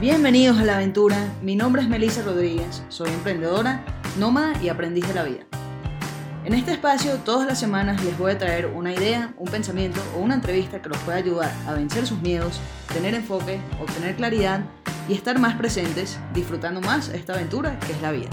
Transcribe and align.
Bienvenidos 0.00 0.56
a 0.58 0.64
la 0.64 0.76
aventura, 0.76 1.16
mi 1.42 1.56
nombre 1.56 1.82
es 1.82 1.88
Melissa 1.88 2.22
Rodríguez, 2.22 2.84
soy 2.88 3.10
emprendedora, 3.10 3.84
nómada 4.16 4.52
y 4.62 4.68
aprendiz 4.68 5.08
de 5.08 5.14
la 5.14 5.24
vida. 5.24 5.40
En 6.44 6.54
este 6.54 6.70
espacio 6.70 7.16
todas 7.24 7.48
las 7.48 7.58
semanas 7.58 8.04
les 8.04 8.16
voy 8.16 8.30
a 8.30 8.38
traer 8.38 8.66
una 8.66 8.94
idea, 8.94 9.34
un 9.36 9.48
pensamiento 9.48 10.00
o 10.14 10.20
una 10.20 10.36
entrevista 10.36 10.80
que 10.80 10.88
los 10.88 10.98
pueda 10.98 11.18
ayudar 11.18 11.52
a 11.66 11.72
vencer 11.72 12.06
sus 12.06 12.20
miedos, 12.20 12.60
tener 12.94 13.12
enfoque, 13.12 13.60
obtener 13.82 14.14
claridad 14.14 14.60
y 15.08 15.14
estar 15.14 15.40
más 15.40 15.56
presentes, 15.56 16.20
disfrutando 16.32 16.80
más 16.80 17.08
esta 17.08 17.32
aventura 17.32 17.76
que 17.80 17.90
es 17.90 18.00
la 18.00 18.12
vida. 18.12 18.30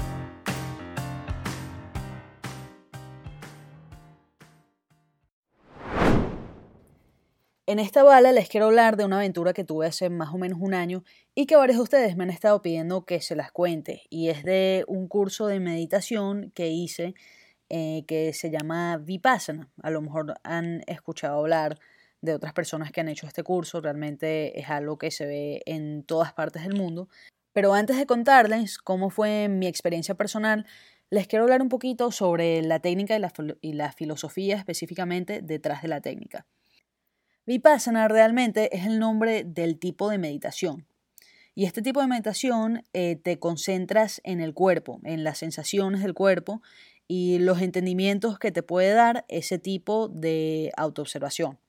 En 7.68 7.80
esta 7.80 8.04
bala 8.04 8.32
les 8.32 8.48
quiero 8.48 8.68
hablar 8.68 8.96
de 8.96 9.06
una 9.06 9.18
aventura 9.18 9.52
que 9.54 9.64
tuve 9.64 9.88
hace 9.88 10.12
más 10.12 10.32
o 10.32 10.38
menos 10.38 10.60
un 10.62 10.76
año 10.76 11.04
y 11.34 11.48
que 11.48 11.56
varios 11.56 11.78
de 11.78 11.84
ustedes 11.84 12.16
me 12.16 12.24
han 12.24 12.30
estado 12.30 12.62
pidiendo 12.62 13.06
que 13.06 13.22
se 13.22 13.36
las 13.36 13.52
cuente. 13.52 14.04
Y 14.12 14.30
es 14.30 14.44
de 14.44 14.86
un 14.88 15.08
curso 15.08 15.48
de 15.48 15.60
meditación 15.60 16.52
que 16.54 16.68
hice 16.70 17.16
eh, 17.70 18.04
que 18.08 18.34
se 18.34 18.52
llama 18.52 18.98
Vipassana. 18.98 19.72
A 19.82 19.90
lo 19.90 20.02
mejor 20.02 20.36
han 20.44 20.84
escuchado 20.86 21.40
hablar 21.40 21.80
de 22.22 22.36
otras 22.36 22.54
personas 22.54 22.92
que 22.92 23.02
han 23.02 23.10
hecho 23.10 23.26
este 23.26 23.42
curso. 23.44 23.82
Realmente 23.82 24.60
es 24.60 24.70
algo 24.70 25.00
que 25.00 25.10
se 25.10 25.26
ve 25.26 25.64
en 25.66 26.04
todas 26.04 26.34
partes 26.34 26.64
del 26.64 26.76
mundo. 26.76 27.10
Pero 27.52 27.74
antes 27.74 27.98
de 27.98 28.06
contarles 28.06 28.78
cómo 28.78 29.10
fue 29.10 29.48
mi 29.50 29.66
experiencia 29.66 30.14
personal, 30.14 30.68
les 31.10 31.28
quiero 31.28 31.46
hablar 31.46 31.64
un 31.64 31.70
poquito 31.70 32.12
sobre 32.12 32.62
la 32.62 32.80
técnica 32.80 33.16
y 33.16 33.20
la, 33.20 33.34
y 33.62 33.74
la 33.74 33.92
filosofía 33.92 34.56
específicamente 34.56 35.42
detrás 35.42 35.82
de 35.82 35.88
la 35.88 36.02
técnica. 36.02 36.46
Vipassana 37.46 38.08
realmente 38.08 38.76
es 38.76 38.88
el 38.88 38.98
nombre 38.98 39.44
del 39.44 39.78
tipo 39.78 40.10
de 40.10 40.18
meditación. 40.18 40.88
Y 41.54 41.66
este 41.66 41.84
tipo 41.84 42.02
de 42.02 42.08
meditación 42.08 42.84
eh, 42.94 43.18
te 43.18 43.38
concentras 43.38 44.20
en 44.24 44.42
el 44.42 44.56
cuerpo, 44.56 45.00
en 45.04 45.24
las 45.24 45.38
sensaciones 45.38 46.02
del 46.02 46.16
cuerpo 46.16 46.64
y 47.08 47.38
los 47.38 47.62
entendimientos 47.62 48.40
que 48.40 48.52
te 48.52 48.64
puede 48.64 48.94
dar 48.94 49.26
ese 49.28 49.60
tipo 49.60 50.08
de 50.08 50.72
autoobservación. 50.76 51.60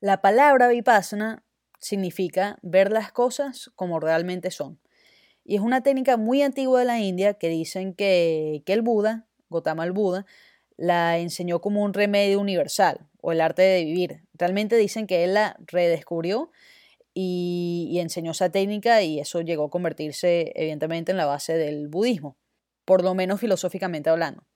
La 0.00 0.20
palabra 0.20 0.68
vipassana 0.68 1.44
significa 1.78 2.58
ver 2.60 2.92
las 2.92 3.10
cosas 3.10 3.70
como 3.74 4.00
realmente 4.00 4.50
son. 4.50 4.78
Y 5.44 5.56
es 5.56 5.62
una 5.62 5.82
técnica 5.82 6.18
muy 6.18 6.42
antigua 6.42 6.80
de 6.80 6.84
la 6.84 7.00
India 7.00 7.34
que 7.34 7.48
dicen 7.48 7.94
que, 7.94 8.62
que 8.66 8.74
el 8.74 8.82
Buda, 8.82 9.26
Gautama 9.48 9.84
el 9.84 9.92
Buda, 9.92 10.26
la 10.76 11.18
enseñó 11.18 11.62
como 11.62 11.82
un 11.82 11.94
remedio 11.94 12.38
universal 12.38 13.09
o 13.22 13.32
el 13.32 13.40
arte 13.40 13.62
de 13.62 13.84
vivir. 13.84 14.22
Realmente 14.34 14.76
dicen 14.76 15.06
que 15.06 15.24
él 15.24 15.34
la 15.34 15.56
redescubrió 15.66 16.50
y, 17.14 17.98
enseñó 18.00 18.30
esa 18.30 18.50
técnica 18.50 19.02
y 19.02 19.20
eso 19.20 19.40
llegó 19.40 19.64
a 19.64 19.70
convertirse 19.70 20.52
evidentemente 20.54 21.10
en 21.12 21.18
la 21.18 21.26
base 21.26 21.56
del 21.56 21.88
budismo, 21.88 22.36
por 22.84 23.02
lo 23.02 23.14
menos 23.14 23.40
filosóficamente 23.40 24.10
hablando. 24.10 24.46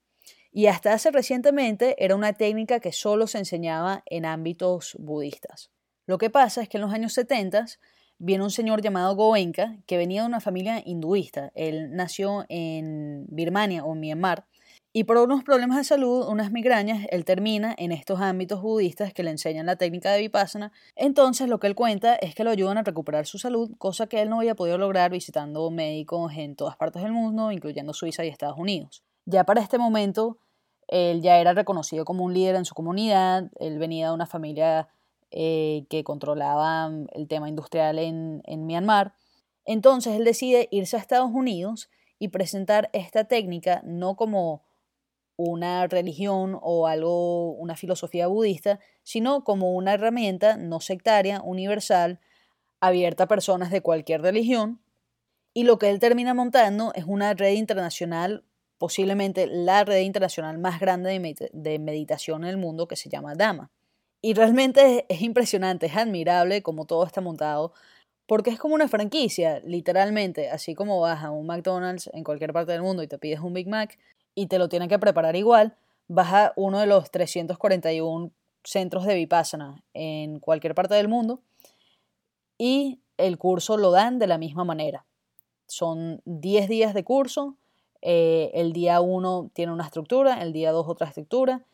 Y 0.53 0.67
hasta 0.67 0.93
hace 0.93 1.11
recientemente 1.11 1.97
era 1.99 2.15
una 2.15 2.33
técnica 2.33 2.79
que 2.79 2.93
solo 2.93 3.27
se 3.27 3.39
enseñaba 3.39 4.05
en 4.07 4.25
ámbitos 4.25 4.97
budistas. 5.01 5.71
Lo 6.07 6.19
que 6.19 6.31
pasa 6.31 6.63
es 6.63 6.69
que 6.69 6.77
en 6.77 6.83
los 6.83 6.93
años 6.93 7.13
70 7.15 7.67
viene 8.19 8.45
un 8.45 8.51
señor 8.51 8.81
llamado 8.81 9.17
Goenka 9.17 9.77
que 9.87 9.97
venía 9.97 10.23
de 10.23 10.29
una 10.29 10.41
familia 10.41 10.81
hinduista. 10.85 11.51
Él 11.55 11.95
nació 11.97 12.45
en 12.49 13.27
Birmania 13.29 13.85
o 13.85 13.95
Myanmar 13.95 14.47
y 14.97 15.03
por 15.05 15.17
unos 15.17 15.43
problemas 15.43 15.77
de 15.77 15.83
salud, 15.83 16.29
unas 16.29 16.53
migrañas, 16.53 17.09
él 17.11 17.25
termina 17.25 17.75
en 17.77 17.91
estos 17.91 18.21
ámbitos 18.21 18.63
budistas 18.63 19.13
que 19.13 19.25
le 19.25 19.31
enseñan 19.33 19.67
la 19.67 19.75
técnica 19.75 20.13
de 20.13 20.21
vipassana. 20.21 20.71
Entonces 20.95 21.49
lo 21.49 21.59
que 21.59 21.67
él 21.67 21.75
cuenta 21.75 22.15
es 22.15 22.37
que 22.37 22.45
lo 22.45 22.51
ayudan 22.51 22.79
a 22.79 22.85
recuperar 22.85 23.27
su 23.27 23.41
salud, 23.41 23.73
cosa 23.77 24.07
que 24.07 24.23
él 24.23 24.31
no 24.31 24.39
había 24.39 24.55
podido 24.55 24.79
lograr 24.79 25.11
visitando 25.11 25.69
médicos 25.73 26.33
en 26.37 26.55
todas 26.55 26.77
partes 26.77 27.03
del 27.03 27.11
mundo, 27.11 27.51
incluyendo 27.51 27.93
Suiza 27.93 28.25
y 28.25 28.29
Estados 28.29 28.57
Unidos. 28.57 29.03
Ya 29.27 29.43
para 29.43 29.61
este 29.61 29.79
momento, 29.79 30.39
él 30.87 31.23
ya 31.23 31.39
era 31.39 31.55
reconocido 31.55 32.05
como 32.05 32.23
un 32.23 32.33
líder 32.33 32.55
en 32.55 32.65
su 32.65 32.77
comunidad, 32.77 33.51
él 33.59 33.81
venía 33.81 34.11
de 34.11 34.15
una 34.15 34.27
familia 34.27 34.87
eh, 35.33 35.87
que 35.91 36.05
controlaba 36.05 36.89
el 37.15 37.27
tema 37.27 37.49
industrial 37.49 37.99
en, 37.99 38.43
en 38.45 38.65
Myanmar. 38.65 39.13
Entonces 39.65 40.15
él 40.15 40.25
decide 40.25 40.69
irse 40.71 40.97
a 40.97 41.01
Estados 41.01 41.33
Unidos 41.33 41.91
y 42.21 42.29
presentar 42.29 42.91
esta 42.93 43.25
técnica 43.25 43.83
no 43.85 44.15
como 44.15 44.63
una 45.37 45.87
religión 45.87 46.59
o 46.63 46.87
algo, 46.87 47.53
una 47.53 47.77
filosofía 47.77 48.27
budista, 48.27 48.81
sino 49.03 49.45
como 49.45 49.73
una 49.75 49.95
herramienta 49.95 50.57
no 50.57 50.81
sectaria, 50.81 51.41
universal, 51.43 52.21
abierta 52.81 53.25
a 53.25 53.29
personas 53.29 53.71
de 53.71 53.81
cualquier 53.81 54.23
religión. 54.23 54.81
Y 55.53 55.65
lo 55.65 55.79
que 55.79 55.91
él 55.91 56.01
termina 56.01 56.35
montando 56.35 56.93
es 56.95 57.05
una 57.05 57.35
red 57.35 57.55
internacional, 57.55 58.45
posiblemente 58.79 59.47
la 59.47 59.85
red 59.85 60.01
internacional 60.01 60.59
más 60.59 60.81
grande 60.81 61.19
de, 61.53 61.79
meditación 61.79 62.45
en 62.45 62.51
el 62.51 62.57
mundo, 62.57 62.89
que 62.89 62.97
se 62.97 63.09
llama 63.09 63.35
Dama. 63.35 63.71
Y 64.21 64.35
realmente 64.35 65.07
es, 65.09 65.23
impresionante, 65.23 65.87
es 65.87 65.97
admirable 65.97 66.63
como 66.63 66.87
todo 66.87 67.05
está 67.05 67.21
montado, 67.21 67.73
porque 68.27 68.51
es 68.51 68.59
como 68.59 68.75
una 68.75 68.89
franquicia, 68.89 69.61
literalmente, 69.61 70.51
así 70.51 70.75
como 70.75 71.01
vas 71.01 71.23
a 71.23 71.31
un 71.31 71.47
McDonald's 71.47 72.11
en 72.13 72.25
cualquier 72.25 72.53
parte 72.53 72.73
del 72.73 72.83
mundo 72.83 73.03
y 73.03 73.07
te 73.09 73.19
pides 73.19 73.41
un 73.41 73.53
Big 73.53 73.69
Mac, 73.69 73.99
y 74.35 74.47
te 74.47 74.59
lo 74.59 74.69
tienen 74.69 74.89
que 74.89 74.99
preparar 74.99 75.37
igual, 75.37 75.77
vas 76.09 76.33
a 76.33 76.53
uno 76.57 76.81
de 76.81 76.87
los 76.87 77.11
341 77.11 78.31
centros 78.63 79.05
de 79.05 79.15
Vipassana 79.15 79.85
en 79.93 80.41
cualquier 80.41 80.75
parte 80.75 80.95
del 80.95 81.09
mundo 81.09 81.43
y 82.59 83.01
el 83.17 83.39
curso 83.39 83.77
lo 83.77 83.91
dan 83.91 84.19
de 84.19 84.27
la 84.27 84.39
misma 84.39 84.65
manera. 84.65 85.07
Son 85.67 86.21
10 86.25 86.69
días 86.69 86.95
de 86.95 87.05
curso, 87.05 87.57
eh, 88.03 88.51
el 88.55 88.73
día 88.73 89.01
1 89.01 89.51
tiene 89.55 89.73
una 89.73 89.85
estructura, 89.85 90.43
el 90.43 90.53
día 90.53 90.73
2 90.73 90.87
otra 90.89 91.09
estructura. 91.09 91.65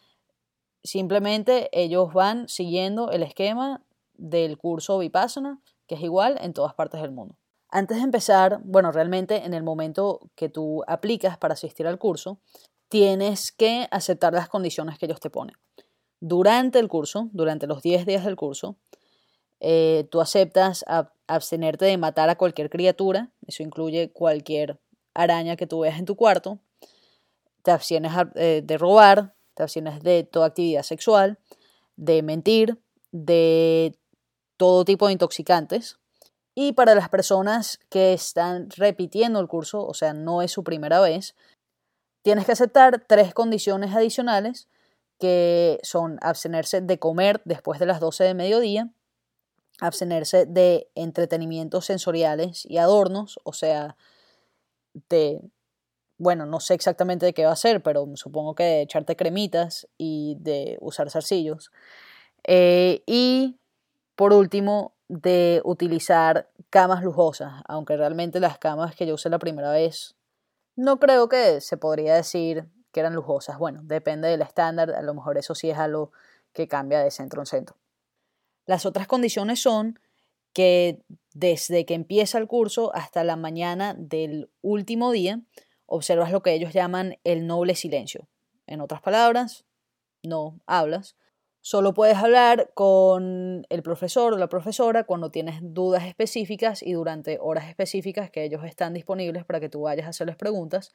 Simplemente 0.83 1.69
ellos 1.73 2.13
van 2.13 2.49
siguiendo 2.49 3.11
el 3.11 3.23
esquema 3.23 3.83
del 4.15 4.59
curso 4.59 4.99
Vipassana, 4.99 5.61
que 5.87 5.97
es 5.97 6.03
igual 6.03 6.39
en 6.41 6.53
todas 6.53 6.75
partes 6.75 7.03
del 7.03 7.11
mundo. 7.11 7.37
Antes 7.71 7.99
de 7.99 8.03
empezar, 8.03 8.61
bueno, 8.65 8.91
realmente 8.91 9.45
en 9.45 9.55
el 9.55 9.63
momento 9.63 10.21
que 10.35 10.49
tú 10.49 10.83
aplicas 10.89 11.39
para 11.39 11.55
asistir 11.55 11.87
al 11.87 11.99
curso, 11.99 12.41
tienes 12.89 13.53
que 13.53 13.87
aceptar 13.93 14.33
las 14.33 14.49
condiciones 14.49 14.99
que 14.99 15.07
ellos 15.07 15.21
te 15.21 15.31
ponen. 15.31 15.57
Durante 16.19 16.81
el 16.81 16.89
curso, 16.89 17.31
durante 17.33 17.69
los 17.69 17.81
10 17.83 18.07
días 18.07 18.25
del 18.25 18.35
curso, 18.35 18.77
eh, 19.61 20.09
tú 20.11 20.21
aceptas 20.21 20.85
abstenerte 21.29 21.85
de 21.85 21.97
matar 21.97 22.29
a 22.29 22.37
cualquier 22.37 22.71
criatura, 22.71 23.31
eso 23.47 23.63
incluye 23.63 24.11
cualquier 24.11 24.81
araña 25.15 25.57
que 25.57 25.67
tú 25.67 25.81
veas 25.81 25.99
en 25.99 26.07
tu 26.07 26.17
cuarto, 26.17 26.59
te 27.63 27.71
abstienes 27.71 28.13
eh, 28.35 28.63
de 28.65 28.79
robar, 28.79 29.35
te 29.55 29.63
abstienes 29.63 30.03
de 30.03 30.25
toda 30.25 30.47
actividad 30.47 30.83
sexual, 30.83 31.39
de 31.97 32.23
mentir, 32.23 32.81
de 33.13 33.97
todo 34.57 34.85
tipo 34.85 35.07
de 35.07 35.13
intoxicantes, 35.13 35.99
y 36.55 36.73
para 36.73 36.95
las 36.95 37.09
personas 37.09 37.79
que 37.89 38.13
están 38.13 38.69
repitiendo 38.71 39.41
el 39.41 39.49
curso, 39.49 39.87
o 39.87 39.95
sea, 39.95 40.13
no 40.13 40.43
es 40.43 40.53
su 40.53 40.65
primera 40.65 41.01
vez, 41.01 41.35
tienes 42.23 42.47
que 42.47 42.53
aceptar 42.53 43.05
tres 43.07 43.35
condiciones 43.35 43.95
adicionales 43.95 44.69
que 45.19 45.79
son 45.83 46.19
abstenerse 46.23 46.81
de 46.81 46.99
comer 46.99 47.43
después 47.45 47.79
de 47.79 47.87
las 47.87 48.01
12 48.01 48.25
de 48.25 48.35
mediodía, 48.35 48.91
abstenerse 49.81 50.47
de 50.47 50.91
entretenimientos 50.95 51.87
sensoriales 51.87 52.67
y 52.67 52.79
adornos, 52.79 53.39
o 53.45 53.53
sea, 53.53 53.97
de, 55.09 55.41
bueno, 56.19 56.47
no 56.47 56.61
sé 56.61 56.75
exactamente 56.75 57.27
de 57.27 57.35
qué 57.35 57.45
va 57.45 57.53
a 57.53 57.57
ser, 57.57 57.83
pero 57.83 58.07
supongo 58.15 58.55
que 58.55 58.65
de 58.65 58.83
echarte 58.83 59.17
cremitas 59.17 59.89
y 59.99 60.37
de 60.41 60.79
usar 60.81 61.11
zarcillos. 61.11 61.71
Eh, 62.45 63.03
y 63.07 63.59
por 64.17 64.33
último, 64.33 64.95
de 65.11 65.61
utilizar 65.65 66.49
camas 66.71 67.03
lujosas, 67.03 67.65
aunque 67.67 67.97
realmente 67.97 68.39
las 68.39 68.59
camas 68.59 68.95
que 68.95 69.07
yo 69.07 69.15
usé 69.15 69.29
la 69.29 69.41
primera 69.41 69.73
vez 69.73 70.15
no 70.77 71.01
creo 71.01 71.29
que 71.29 71.61
se 71.61 71.77
podría 71.77 72.15
decir 72.15 72.69
que 72.93 73.01
eran 73.01 73.17
lujosas. 73.17 73.59
Bueno, 73.59 73.81
depende 73.83 74.29
del 74.29 74.41
estándar, 74.41 74.93
a 74.93 75.03
lo 75.03 75.13
mejor 75.13 75.37
eso 75.37 75.57
sí 75.57 75.69
es 75.69 75.79
algo 75.79 76.13
que 76.53 76.69
cambia 76.69 77.01
de 77.01 77.11
centro 77.11 77.43
en 77.43 77.47
centro. 77.47 77.77
Las 78.67 78.87
otras 78.87 79.09
condiciones 79.09 79.61
son 79.61 79.99
que 80.53 81.03
desde 81.35 81.85
que 81.85 81.95
empieza 81.95 82.39
el 82.39 82.47
curso 82.47 82.95
hasta 82.95 83.25
la 83.25 83.35
mañana 83.35 83.95
del 83.99 84.49
último 84.63 85.11
día, 85.11 85.41
observas 85.87 86.31
lo 86.31 86.43
que 86.43 86.53
ellos 86.53 86.73
llaman 86.73 87.19
el 87.25 87.49
noble 87.49 87.75
silencio. 87.75 88.29
En 88.69 88.81
otras 88.81 89.03
palabras, 89.03 89.65
no 90.23 90.61
hablas, 90.67 91.17
Solo 91.63 91.93
puedes 91.93 92.17
hablar 92.17 92.71
con 92.73 93.67
el 93.69 93.83
profesor 93.83 94.33
o 94.33 94.39
la 94.39 94.49
profesora 94.49 95.05
cuando 95.05 95.31
tienes 95.31 95.59
dudas 95.61 96.05
específicas 96.07 96.83
y 96.83 96.93
durante 96.93 97.39
horas 97.39 97.69
específicas 97.69 98.31
que 98.31 98.45
ellos 98.45 98.65
están 98.65 98.95
disponibles 98.95 99.45
para 99.45 99.61
que 99.61 99.69
tú 99.69 99.83
vayas 99.83 100.07
a 100.07 100.11
hacerles 100.11 100.37
preguntas. 100.37 100.93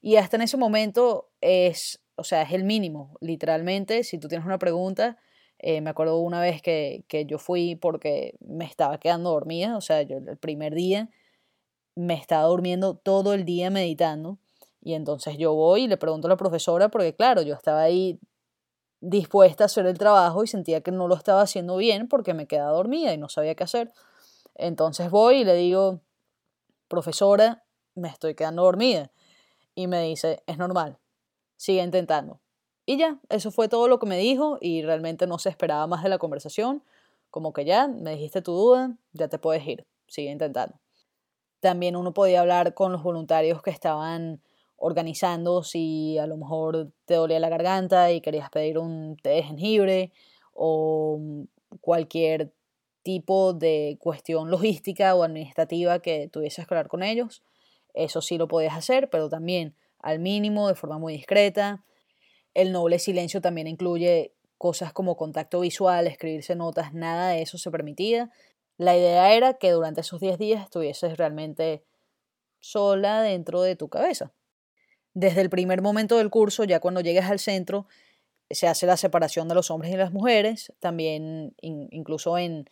Y 0.00 0.16
hasta 0.16 0.36
en 0.36 0.42
ese 0.42 0.56
momento 0.56 1.30
es, 1.42 2.02
o 2.16 2.24
sea, 2.24 2.42
es 2.42 2.52
el 2.52 2.64
mínimo, 2.64 3.16
literalmente. 3.20 4.02
Si 4.02 4.18
tú 4.18 4.28
tienes 4.28 4.46
una 4.46 4.58
pregunta, 4.58 5.18
eh, 5.58 5.82
me 5.82 5.90
acuerdo 5.90 6.18
una 6.20 6.40
vez 6.40 6.62
que, 6.62 7.04
que, 7.08 7.26
yo 7.26 7.38
fui 7.38 7.76
porque 7.76 8.36
me 8.40 8.64
estaba 8.64 8.98
quedando 8.98 9.30
dormida, 9.30 9.76
o 9.76 9.82
sea, 9.82 10.02
yo 10.02 10.18
el 10.18 10.38
primer 10.38 10.74
día 10.74 11.10
me 11.96 12.14
estaba 12.14 12.44
durmiendo 12.44 12.96
todo 12.96 13.34
el 13.34 13.44
día 13.44 13.70
meditando. 13.70 14.38
Y 14.80 14.94
entonces 14.94 15.36
yo 15.36 15.54
voy 15.54 15.84
y 15.84 15.88
le 15.88 15.96
pregunto 15.96 16.28
a 16.28 16.30
la 16.30 16.36
profesora, 16.36 16.88
porque 16.88 17.14
claro, 17.14 17.42
yo 17.42 17.54
estaba 17.54 17.82
ahí 17.82 18.20
dispuesta 19.00 19.64
a 19.64 19.66
hacer 19.66 19.86
el 19.86 19.98
trabajo 19.98 20.42
y 20.44 20.46
sentía 20.46 20.80
que 20.80 20.90
no 20.90 21.08
lo 21.08 21.14
estaba 21.14 21.42
haciendo 21.42 21.76
bien 21.76 22.08
porque 22.08 22.34
me 22.34 22.46
quedaba 22.46 22.72
dormida 22.72 23.12
y 23.12 23.18
no 23.18 23.28
sabía 23.28 23.54
qué 23.54 23.64
hacer. 23.64 23.92
Entonces 24.54 25.10
voy 25.10 25.38
y 25.38 25.44
le 25.44 25.54
digo, 25.54 26.00
profesora, 26.88 27.64
me 27.94 28.08
estoy 28.08 28.34
quedando 28.34 28.62
dormida. 28.62 29.10
Y 29.74 29.86
me 29.86 30.02
dice, 30.02 30.42
es 30.46 30.58
normal, 30.58 30.98
sigue 31.56 31.82
intentando. 31.82 32.40
Y 32.84 32.96
ya, 32.96 33.18
eso 33.28 33.50
fue 33.50 33.68
todo 33.68 33.86
lo 33.86 33.98
que 33.98 34.06
me 34.06 34.18
dijo 34.18 34.58
y 34.60 34.82
realmente 34.82 35.26
no 35.26 35.38
se 35.38 35.50
esperaba 35.50 35.86
más 35.86 36.02
de 36.02 36.08
la 36.08 36.18
conversación. 36.18 36.82
Como 37.30 37.52
que 37.52 37.64
ya, 37.64 37.86
me 37.86 38.12
dijiste 38.12 38.42
tu 38.42 38.52
duda, 38.52 38.96
ya 39.12 39.28
te 39.28 39.38
puedes 39.38 39.64
ir, 39.66 39.86
sigue 40.06 40.30
intentando. 40.30 40.80
También 41.60 41.96
uno 41.96 42.14
podía 42.14 42.40
hablar 42.40 42.74
con 42.74 42.92
los 42.92 43.02
voluntarios 43.02 43.62
que 43.62 43.70
estaban 43.70 44.40
organizando 44.78 45.62
si 45.62 46.16
a 46.18 46.26
lo 46.26 46.36
mejor 46.36 46.92
te 47.04 47.14
dolía 47.14 47.40
la 47.40 47.48
garganta 47.48 48.12
y 48.12 48.20
querías 48.20 48.48
pedir 48.48 48.78
un 48.78 49.16
té 49.16 49.30
de 49.30 49.42
jengibre 49.42 50.12
o 50.54 51.20
cualquier 51.80 52.52
tipo 53.02 53.52
de 53.52 53.98
cuestión 54.00 54.50
logística 54.50 55.14
o 55.14 55.22
administrativa 55.22 56.00
que 56.00 56.28
tuvieses 56.28 56.66
que 56.66 56.74
hablar 56.74 56.88
con 56.88 57.02
ellos. 57.02 57.42
Eso 57.92 58.20
sí 58.20 58.38
lo 58.38 58.48
podías 58.48 58.76
hacer, 58.76 59.10
pero 59.10 59.28
también 59.28 59.74
al 59.98 60.20
mínimo, 60.20 60.68
de 60.68 60.74
forma 60.74 60.98
muy 60.98 61.12
discreta. 61.12 61.84
El 62.54 62.72
noble 62.72 62.98
silencio 62.98 63.40
también 63.40 63.66
incluye 63.66 64.32
cosas 64.58 64.92
como 64.92 65.16
contacto 65.16 65.60
visual, 65.60 66.06
escribirse 66.06 66.54
notas, 66.54 66.94
nada 66.94 67.30
de 67.30 67.42
eso 67.42 67.58
se 67.58 67.70
permitía. 67.70 68.30
La 68.76 68.96
idea 68.96 69.32
era 69.34 69.54
que 69.54 69.72
durante 69.72 70.02
esos 70.02 70.20
10 70.20 70.38
días 70.38 70.62
estuvieses 70.62 71.16
realmente 71.16 71.82
sola 72.60 73.22
dentro 73.22 73.62
de 73.62 73.74
tu 73.74 73.88
cabeza. 73.88 74.32
Desde 75.20 75.40
el 75.40 75.50
primer 75.50 75.82
momento 75.82 76.18
del 76.18 76.30
curso, 76.30 76.62
ya 76.62 76.78
cuando 76.78 77.00
llegas 77.00 77.28
al 77.28 77.40
centro, 77.40 77.88
se 78.50 78.68
hace 78.68 78.86
la 78.86 78.96
separación 78.96 79.48
de 79.48 79.56
los 79.56 79.68
hombres 79.68 79.92
y 79.92 79.96
las 79.96 80.12
mujeres, 80.12 80.72
también 80.78 81.56
incluso 81.60 82.38
en, 82.38 82.70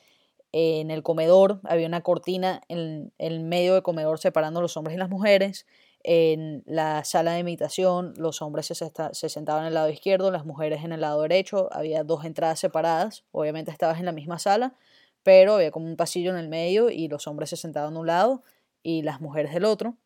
en 0.53 0.93
el 0.93 1.03
comedor 1.03 1.61
había 1.65 1.89
una 1.89 2.03
cortina 2.03 2.61
en 2.69 3.13
el 3.19 3.41
medio 3.41 3.75
del 3.75 3.83
comedor 3.83 4.21
separando 4.21 4.63
los 4.63 4.77
hombres 4.77 4.95
y 4.95 4.99
las 5.01 5.11
mujeres. 5.11 5.67
En 6.05 6.63
la 6.67 7.03
sala 7.03 7.33
de 7.33 7.43
meditación 7.43 8.15
los 8.17 8.41
hombres 8.43 8.67
se, 8.67 8.75
se 8.75 9.29
sentaban 9.29 9.63
en 9.63 9.67
el 9.67 9.75
lado 9.75 9.91
izquierdo, 9.91 10.31
las 10.31 10.47
mujeres 10.47 10.85
en 10.85 10.93
el 10.93 11.01
lado 11.01 11.23
derecho, 11.23 11.69
había 11.73 12.05
dos 12.05 12.25
entradas 12.25 12.61
separadas, 12.61 13.25
obviamente 13.33 13.73
estabas 13.73 13.99
en 13.99 14.05
la 14.05 14.13
misma 14.13 14.39
sala, 14.39 14.77
pero 15.25 15.55
había 15.55 15.73
como 15.73 15.87
un 15.87 15.97
pasillo 15.97 16.31
en 16.31 16.37
el 16.37 16.49
medio 16.49 16.91
y 16.91 17.09
los 17.09 17.27
hombres 17.27 17.51
se 17.51 17.57
sentaban 17.57 17.95
de 17.95 17.99
un 17.99 18.07
lado 18.07 18.45
y 18.85 19.03
las 19.03 19.21
mujeres 19.21 19.53
del 19.53 19.65
otro 19.65 19.97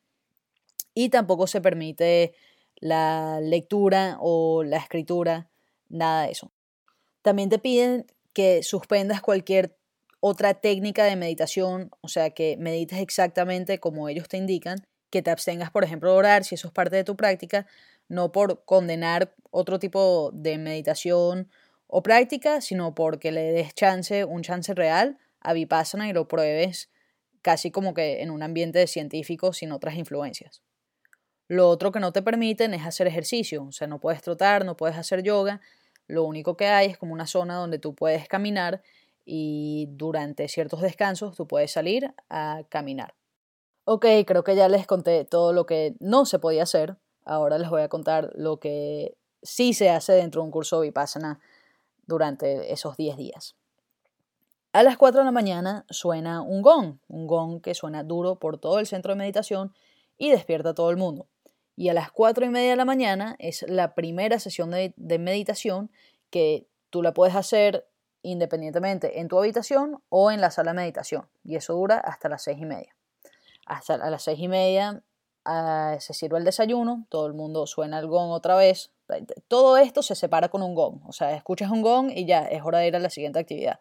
y 0.94 1.08
tampoco 1.08 1.46
se 1.46 1.60
permite 1.60 2.34
la 2.76 3.40
lectura 3.40 4.16
o 4.20 4.64
la 4.64 4.78
escritura, 4.78 5.50
nada 5.88 6.24
de 6.24 6.32
eso. 6.32 6.50
También 7.22 7.48
te 7.48 7.58
piden 7.58 8.06
que 8.32 8.62
suspendas 8.62 9.20
cualquier 9.20 9.76
otra 10.20 10.54
técnica 10.54 11.04
de 11.04 11.16
meditación, 11.16 11.90
o 12.00 12.08
sea, 12.08 12.30
que 12.30 12.56
medites 12.58 13.00
exactamente 13.00 13.80
como 13.80 14.08
ellos 14.08 14.28
te 14.28 14.36
indican, 14.36 14.78
que 15.10 15.22
te 15.22 15.30
abstengas, 15.30 15.70
por 15.70 15.84
ejemplo, 15.84 16.12
de 16.12 16.18
orar, 16.18 16.44
si 16.44 16.54
eso 16.54 16.68
es 16.68 16.74
parte 16.74 16.96
de 16.96 17.04
tu 17.04 17.16
práctica, 17.16 17.66
no 18.08 18.32
por 18.32 18.64
condenar 18.64 19.34
otro 19.50 19.78
tipo 19.78 20.30
de 20.32 20.58
meditación 20.58 21.48
o 21.86 22.02
práctica, 22.02 22.60
sino 22.60 22.94
porque 22.94 23.32
le 23.32 23.52
des 23.52 23.74
chance, 23.74 24.24
un 24.24 24.42
chance 24.42 24.72
real 24.74 25.18
a 25.40 25.52
Vipassana 25.52 26.08
y 26.08 26.12
lo 26.12 26.28
pruebes 26.28 26.90
casi 27.42 27.70
como 27.70 27.94
que 27.94 28.22
en 28.22 28.30
un 28.30 28.42
ambiente 28.42 28.86
científico 28.86 29.52
sin 29.52 29.72
otras 29.72 29.94
influencias. 29.94 30.62
Lo 31.50 31.68
otro 31.68 31.90
que 31.90 31.98
no 31.98 32.12
te 32.12 32.22
permiten 32.22 32.74
es 32.74 32.86
hacer 32.86 33.08
ejercicio, 33.08 33.64
o 33.64 33.72
sea, 33.72 33.88
no 33.88 33.98
puedes 33.98 34.22
trotar, 34.22 34.64
no 34.64 34.76
puedes 34.76 34.96
hacer 34.96 35.24
yoga, 35.24 35.60
lo 36.06 36.22
único 36.22 36.56
que 36.56 36.66
hay 36.66 36.86
es 36.86 36.96
como 36.96 37.12
una 37.12 37.26
zona 37.26 37.56
donde 37.56 37.80
tú 37.80 37.92
puedes 37.92 38.28
caminar 38.28 38.82
y 39.24 39.88
durante 39.90 40.46
ciertos 40.46 40.80
descansos 40.80 41.34
tú 41.34 41.48
puedes 41.48 41.72
salir 41.72 42.14
a 42.28 42.62
caminar. 42.68 43.14
Ok, 43.82 44.06
creo 44.28 44.44
que 44.44 44.54
ya 44.54 44.68
les 44.68 44.86
conté 44.86 45.24
todo 45.24 45.52
lo 45.52 45.66
que 45.66 45.96
no 45.98 46.24
se 46.24 46.38
podía 46.38 46.62
hacer, 46.62 46.98
ahora 47.24 47.58
les 47.58 47.68
voy 47.68 47.82
a 47.82 47.88
contar 47.88 48.30
lo 48.36 48.60
que 48.60 49.16
sí 49.42 49.74
se 49.74 49.90
hace 49.90 50.12
dentro 50.12 50.42
de 50.42 50.44
un 50.44 50.52
curso 50.52 50.82
Vipassana 50.82 51.40
durante 52.06 52.72
esos 52.72 52.96
10 52.96 53.16
días. 53.16 53.56
A 54.72 54.84
las 54.84 54.96
4 54.96 55.22
de 55.22 55.24
la 55.24 55.32
mañana 55.32 55.84
suena 55.90 56.42
un 56.42 56.62
gong, 56.62 56.98
un 57.08 57.26
gong 57.26 57.60
que 57.60 57.74
suena 57.74 58.04
duro 58.04 58.36
por 58.36 58.58
todo 58.58 58.78
el 58.78 58.86
centro 58.86 59.14
de 59.14 59.18
meditación 59.18 59.74
y 60.16 60.30
despierta 60.30 60.68
a 60.68 60.74
todo 60.74 60.90
el 60.90 60.96
mundo 60.96 61.26
y 61.76 61.88
a 61.88 61.94
las 61.94 62.10
4 62.12 62.44
y 62.44 62.50
media 62.50 62.70
de 62.70 62.76
la 62.76 62.84
mañana 62.84 63.36
es 63.38 63.64
la 63.68 63.94
primera 63.94 64.38
sesión 64.38 64.70
de, 64.70 64.92
meditación 65.18 65.90
que 66.30 66.66
tú 66.90 67.02
la 67.02 67.14
puedes 67.14 67.34
hacer 67.34 67.86
independientemente 68.22 69.20
en 69.20 69.28
tu 69.28 69.38
habitación 69.38 70.02
o 70.10 70.30
en 70.30 70.40
la 70.40 70.50
sala 70.50 70.72
de 70.72 70.76
meditación 70.76 71.28
y 71.42 71.56
eso 71.56 71.72
dura 71.72 71.96
hasta 71.96 72.28
las 72.28 72.42
6 72.42 72.58
y 72.60 72.66
media. 72.66 72.96
Hasta 73.66 73.94
a 73.94 74.10
las 74.10 74.24
6 74.24 74.38
y 74.40 74.48
media 74.48 75.02
ah, 75.44 75.96
se 76.00 76.12
sirve 76.12 76.38
el 76.38 76.44
desayuno, 76.44 77.06
todo 77.08 77.26
el 77.26 77.32
mundo 77.32 77.66
suena 77.66 77.98
el 77.98 78.08
gong 78.08 78.30
otra 78.30 78.56
vez. 78.56 78.92
Todo 79.48 79.76
esto 79.78 80.02
se 80.02 80.14
separa 80.14 80.50
con 80.50 80.62
un 80.62 80.74
gong, 80.74 81.00
o 81.06 81.12
sea, 81.12 81.34
escuchas 81.34 81.70
un 81.70 81.82
gong 81.82 82.12
y 82.14 82.26
ya 82.26 82.42
es 82.42 82.62
hora 82.62 82.80
de 82.80 82.88
ir 82.88 82.96
a 82.96 83.00
la 83.00 83.10
siguiente 83.10 83.38
actividad. 83.38 83.80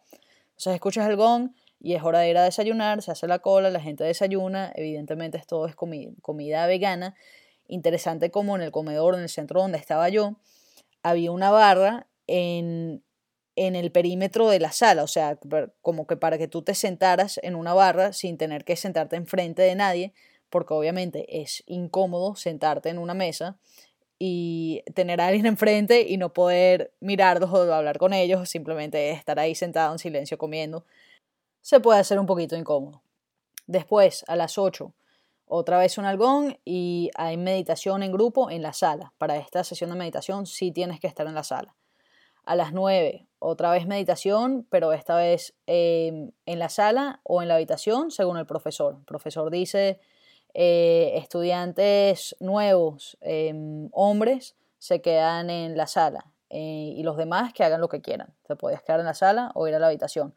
Entonces 0.51 0.75
escuchas 0.75 1.07
el 1.07 1.18
gong 1.18 1.51
y 1.81 1.95
es 1.95 2.03
hora 2.03 2.19
de 2.19 2.30
ir 2.30 2.38
a 2.38 2.44
desayunar, 2.44 3.01
se 3.01 3.12
hace 3.12 3.27
la 3.27 3.39
cola, 3.39 3.69
la 3.69 3.80
gente 3.80 4.03
desayuna, 4.03 4.71
evidentemente 4.75 5.38
esto 5.38 5.65
es 5.65 5.75
comida 5.75 6.65
vegana 6.65 7.15
interesante 7.69 8.31
como 8.31 8.56
en 8.56 8.62
el 8.62 8.71
comedor, 8.71 9.16
en 9.16 9.21
el 9.21 9.30
centro 9.30 9.62
donde 9.62 9.77
estaba 9.77 10.10
yo, 10.10 10.36
había 11.04 11.31
una 11.31 11.51
barra 11.51 12.07
en, 12.27 13.04
en 13.56 13.75
el 13.75 13.92
perímetro 13.92 14.50
de 14.50 14.60
la 14.60 14.71
sala, 14.71 15.04
o 15.04 15.07
sea, 15.07 15.38
como 15.81 16.07
que 16.07 16.18
para 16.18 16.38
que 16.38 16.48
tú 16.48 16.62
te 16.62 16.75
sentaras 16.75 17.39
en 17.44 17.56
una 17.56 17.74
barra 17.74 18.13
sin 18.13 18.38
tener 18.38 18.66
que 18.66 18.75
sentarte 18.75 19.16
enfrente 19.16 19.62
de 19.62 19.75
nadie, 19.75 20.13
porque 20.50 20.74
obviamente 20.74 21.42
es 21.42 21.63
incómodo 21.68 22.36
sentarte 22.36 22.89
en 22.89 22.98
una 22.98 23.13
mesa 23.13 23.57
y 24.18 24.83
tener 24.94 25.22
a 25.22 25.27
alguien 25.27 25.45
enfrente 25.45 26.06
y 26.07 26.18
no 26.18 26.33
poder 26.33 26.94
mirarlos 27.00 27.51
o 27.54 27.74
hablar 27.74 27.98
con 27.98 28.13
ellos, 28.13 28.50
simplemente 28.50 29.12
estar 29.12 29.39
ahí 29.39 29.56
sentado 29.56 29.94
en 29.94 30.00
silencio 30.00 30.38
comiendo, 30.38 30.86
se 31.62 31.80
puede 31.80 32.00
hacer 32.00 32.19
un 32.19 32.25
poquito 32.25 32.56
incómodo. 32.56 33.01
Después, 33.67 34.25
a 34.27 34.36
las 34.36 34.58
8, 34.58 34.93
otra 35.50 35.79
vez 35.79 35.98
un 35.98 36.06
algón 36.06 36.60
y 36.63 37.10
hay 37.15 37.36
meditación 37.36 38.03
en 38.03 38.12
grupo 38.12 38.51
en 38.51 38.62
la 38.62 38.72
sala. 38.72 39.13
Para 39.18 39.36
esta 39.38 39.63
sesión 39.63 39.89
de 39.89 39.96
meditación 39.96 40.46
sí 40.46 40.72
tienes 40.72 41.00
que 41.00 41.08
estar 41.08 41.25
en 41.25 41.34
la 41.34 41.44
sala. 41.44 41.75
A 42.46 42.56
las 42.56 42.72
9, 42.72 43.27
otra 43.39 43.72
vez 43.72 43.88
meditación, 43.88 44.68
pero 44.70 44.94
esta 44.94 45.15
vez 45.15 45.56
em, 45.65 46.32
en 46.46 46.60
la 46.60 46.70
sala 46.70 47.20
o 47.24 47.41
en 47.41 47.48
la 47.48 47.56
habitación 47.56 48.12
según 48.12 48.38
el 48.38 48.46
profesor. 48.46 48.98
El 49.00 49.06
profesor 49.06 49.50
dice, 49.50 50.00
eh, 50.53 51.13
estudiantes 51.15 52.36
nuevos, 52.39 53.18
em, 53.22 53.89
hombres, 53.91 54.56
se 54.77 55.01
quedan 55.01 55.50
en 55.50 55.75
la 55.75 55.88
sala 55.88 56.32
eh, 56.51 56.94
y 56.96 57.01
los 57.01 57.18
demás 57.18 57.53
que 57.53 57.63
hagan 57.63 57.82
lo 57.82 57.89
que 57.89 58.01
quieran. 58.01 58.36
Te 58.48 58.56
puedes 58.56 58.84
quedar 58.84 59.00
en 59.00 59.08
la 59.08 59.15
sala 59.15 59.51
o 59.56 59.68
ir 59.68 59.74
a 59.74 59.79
la 59.79 59.88
habitación. 59.88 60.36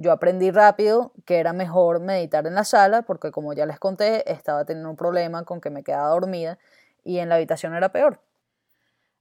Yo 0.00 0.12
aprendí 0.12 0.52
rápido 0.52 1.12
que 1.24 1.38
era 1.38 1.52
mejor 1.52 1.98
meditar 1.98 2.46
en 2.46 2.54
la 2.54 2.62
sala 2.62 3.02
porque 3.02 3.32
como 3.32 3.52
ya 3.52 3.66
les 3.66 3.80
conté, 3.80 4.30
estaba 4.30 4.64
teniendo 4.64 4.90
un 4.90 4.96
problema 4.96 5.44
con 5.44 5.60
que 5.60 5.70
me 5.70 5.82
quedaba 5.82 6.10
dormida 6.10 6.56
y 7.02 7.18
en 7.18 7.28
la 7.28 7.34
habitación 7.34 7.74
era 7.74 7.90
peor. 7.90 8.20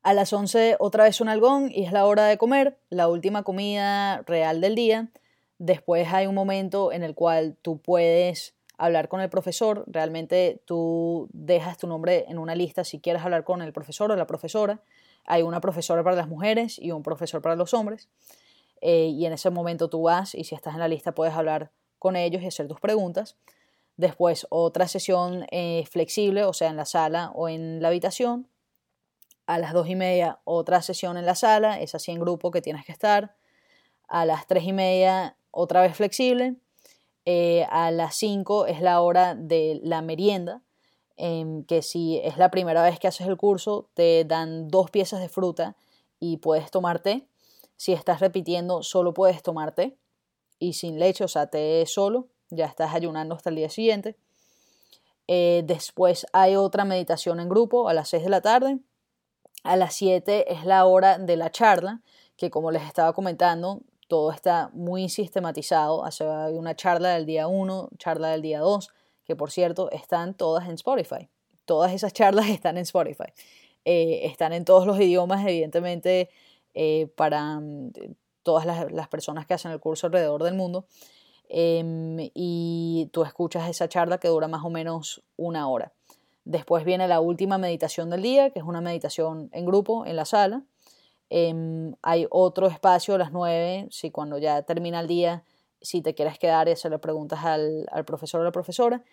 A 0.04 0.14
las 0.14 0.32
11 0.32 0.76
otra 0.80 1.06
vez 1.06 1.20
un 1.20 1.30
algón 1.30 1.72
y 1.72 1.86
es 1.86 1.92
la 1.92 2.06
hora 2.06 2.26
de 2.26 2.38
comer, 2.38 2.78
la 2.92 3.08
última 3.08 3.42
comida 3.42 4.22
real 4.28 4.62
del 4.62 4.76
día. 4.76 5.10
Después 5.58 6.08
hay 6.14 6.28
un 6.28 6.36
momento 6.36 6.92
en 6.92 7.02
el 7.02 7.16
cual 7.16 7.58
tú 7.64 7.82
puedes 7.82 8.54
hablar 8.78 9.08
con 9.08 9.20
el 9.22 9.30
profesor, 9.30 9.84
realmente 9.88 10.62
tú 10.66 11.28
dejas 11.34 11.80
tu 11.80 11.88
nombre 11.88 12.26
en 12.28 12.38
una 12.38 12.54
lista 12.54 12.84
si 12.84 13.00
quieres 13.00 13.24
hablar 13.24 13.44
con 13.44 13.64
el 13.64 13.74
profesor 13.74 14.12
o 14.12 14.16
la 14.16 14.28
profesora. 14.28 14.80
Hay 15.26 15.42
una 15.42 15.60
profesora 15.60 16.04
para 16.04 16.16
las 16.16 16.28
mujeres 16.28 16.78
y 16.78 16.92
un 16.92 17.02
profesor 17.02 17.42
para 17.42 17.56
los 17.56 17.74
hombres. 17.74 18.08
Eh, 18.82 19.08
y 19.08 19.26
en 19.26 19.34
ese 19.34 19.50
momento 19.50 19.90
tú 19.90 20.04
vas 20.04 20.36
y 20.36 20.44
si 20.44 20.56
estás 20.56 20.74
en 20.74 20.80
la 20.80 20.88
lista 20.88 21.14
puedes 21.14 21.34
hablar 21.34 21.72
con 22.00 22.16
ellos 22.16 22.42
y 22.42 22.48
hacer 22.48 22.68
tus 22.68 22.80
preguntas. 22.80 23.38
Después 23.98 24.46
otra 24.50 24.88
sesión 24.88 25.48
eh, 25.52 25.86
flexible, 25.90 26.44
o 26.44 26.54
sea, 26.54 26.70
en 26.70 26.78
la 26.78 26.86
sala 26.86 27.32
o 27.34 27.50
en 27.50 27.82
la 27.82 27.88
habitación. 27.88 28.48
A 29.48 29.58
las 29.58 29.74
dos 29.74 29.88
y 29.90 29.96
media 29.96 30.40
otra 30.44 30.82
sesión 30.82 31.18
en 31.18 31.26
la 31.26 31.36
sala, 31.36 31.80
es 31.80 31.96
así 31.96 32.12
en 32.12 32.20
grupo 32.20 32.52
que 32.52 32.62
tienes 32.62 32.86
que 32.86 32.92
estar. 32.92 33.36
A 34.08 34.26
las 34.26 34.46
tres 34.46 34.64
y 34.66 34.74
media 34.74 35.38
otra 35.52 35.82
vez 35.82 35.96
flexible. 35.96 36.56
Eh, 37.26 37.66
a 37.70 37.92
las 37.92 38.16
cinco 38.16 38.68
es 38.68 38.82
la 38.82 39.02
hora 39.02 39.36
de 39.36 39.82
la 39.84 40.02
merienda, 40.02 40.62
em, 41.18 41.64
que 41.64 41.82
si 41.82 42.20
es 42.20 42.38
la 42.38 42.52
primera 42.52 42.84
vez 42.84 43.00
que 43.00 43.08
haces 43.08 43.28
el 43.28 43.36
curso, 43.38 43.90
te 43.96 44.24
dan 44.24 44.70
dos 44.70 44.92
piezas 44.92 45.20
de 45.20 45.28
fruta 45.28 45.76
y 46.20 46.38
puedes 46.38 46.72
tomarte 46.72 47.28
si 47.78 47.94
estás 47.94 48.20
repitiendo, 48.20 48.84
solo 48.84 49.14
puedes 49.14 49.42
tomarte 49.42 49.98
y 50.60 50.74
sin 50.74 51.00
leche, 51.00 51.24
o 51.24 51.28
sea, 51.28 51.48
té 51.48 51.86
solo, 51.86 52.28
ya 52.50 52.66
estás 52.66 52.94
ayunando 52.94 53.36
hasta 53.36 53.50
el 53.50 53.56
día 53.56 53.70
siguiente. 53.70 54.18
Eh, 55.28 55.64
después 55.66 56.26
hay 56.34 56.56
otra 56.56 56.86
meditación 56.86 57.40
en 57.40 57.50
grupo 57.50 57.88
a 57.88 57.94
las 57.94 58.10
6 58.10 58.24
de 58.24 58.30
la 58.30 58.42
tarde. 58.42 58.80
A 59.64 59.76
las 59.76 59.94
7 59.96 60.52
es 60.54 60.66
la 60.66 60.86
hora 60.86 61.18
de 61.20 61.38
la 61.38 61.52
charla, 61.52 62.02
que 62.36 62.50
como 62.50 62.72
les 62.72 62.84
estaba 62.84 63.14
comentando, 63.14 63.82
todo 64.08 64.32
está 64.32 64.70
muy 64.74 65.10
sistematizado. 65.10 66.04
Hay 66.06 66.58
una 66.58 66.76
charla 66.76 67.10
del 67.10 67.26
día 67.26 67.48
1, 67.48 67.90
charla 67.98 68.30
del 68.30 68.42
día 68.42 68.60
2, 68.60 68.90
que 69.26 69.36
por 69.36 69.52
cierto 69.52 69.92
están 69.92 70.34
todas 70.34 70.68
en 70.68 70.76
Spotify. 70.76 71.30
Todas 71.66 71.92
esas 71.92 72.14
charlas 72.14 72.50
están 72.50 72.78
en 72.78 72.84
Spotify. 72.84 73.34
Eh, 73.86 74.22
están 74.26 74.54
en 74.54 74.66
todos 74.66 74.86
los 74.88 75.00
idiomas, 75.00 75.46
evidentemente, 75.46 76.30
eh, 76.80 77.08
para 77.16 77.60
mm, 77.60 77.92
todas 78.44 78.66
las, 78.66 79.08
personas 79.08 79.48
que 79.48 79.56
hacen 79.56 79.72
el 79.72 79.80
curso 79.80 80.06
alrededor 80.06 80.44
del 80.44 80.54
mundo. 80.54 80.86
Em, 81.50 82.30
y 82.36 83.10
tú 83.12 83.24
escuchas 83.24 83.68
esa 83.68 83.90
charla 83.90 84.20
que 84.20 84.28
dura 84.28 84.48
más 84.48 84.64
o 84.64 84.70
menos 84.70 85.24
una 85.38 85.68
hora. 85.68 85.92
Después 86.46 86.86
viene 86.86 87.08
la 87.08 87.20
última 87.20 87.58
meditación 87.58 88.12
del 88.12 88.22
día, 88.22 88.52
que 88.52 88.60
es 88.60 88.66
una 88.66 88.80
meditación 88.80 89.50
en 89.54 89.66
grupo 89.66 90.06
en 90.06 90.16
la 90.16 90.26
sala. 90.26 90.64
Em, 91.32 91.96
hay 92.04 92.28
otro 92.30 92.68
espacio 92.68 93.16
a 93.16 93.18
las 93.18 93.32
nueve, 93.32 93.88
si 93.90 94.12
cuando 94.12 94.38
ya 94.38 94.62
termina 94.62 95.00
el 95.00 95.08
día, 95.08 95.44
si 95.82 96.02
te 96.02 96.14
quieres 96.14 96.38
quedar 96.38 96.76
se 96.78 96.90
le 96.92 97.00
preguntas 97.00 97.44
al, 97.44 97.88
al 97.92 98.06
profesor 98.06 98.42
o 98.42 98.44
la 98.44 98.52
profesora. 98.52 99.04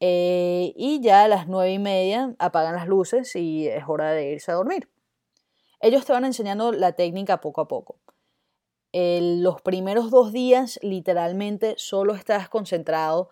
Eh, 0.00 0.72
y 0.76 1.00
ya 1.00 1.24
a 1.24 1.28
las 1.28 1.46
nueve 1.46 1.72
y 1.72 1.78
media 1.78 2.34
apagan 2.38 2.74
las 2.74 2.88
luces 2.88 3.36
y 3.36 3.68
es 3.68 3.84
hora 3.86 4.10
de 4.12 4.32
irse 4.32 4.50
a 4.50 4.54
dormir. 4.54 4.88
Ellos 5.84 6.06
te 6.06 6.14
van 6.14 6.24
enseñando 6.24 6.72
la 6.72 6.92
técnica 6.92 7.42
poco 7.42 7.60
a 7.60 7.68
poco. 7.68 7.98
los 8.94 9.60
primeros 9.60 10.10
dos 10.10 10.32
días 10.32 10.78
literalmente 10.80 11.74
solo 11.76 12.14
estás 12.14 12.48
concentrado 12.48 13.28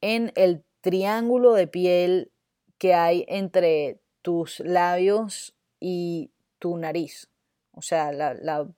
en 0.00 0.30
el 0.36 0.62
triángulo 0.80 1.54
de 1.54 1.66
piel 1.66 2.30
que 2.78 2.94
hay 2.94 3.24
entre 3.26 3.98
tus 4.22 4.60
labios 4.60 5.56
y 5.80 6.30
tu 6.60 6.76
nariz. 6.76 7.30
O 7.72 7.82
sea, 7.82 8.12
la, 8.12 8.68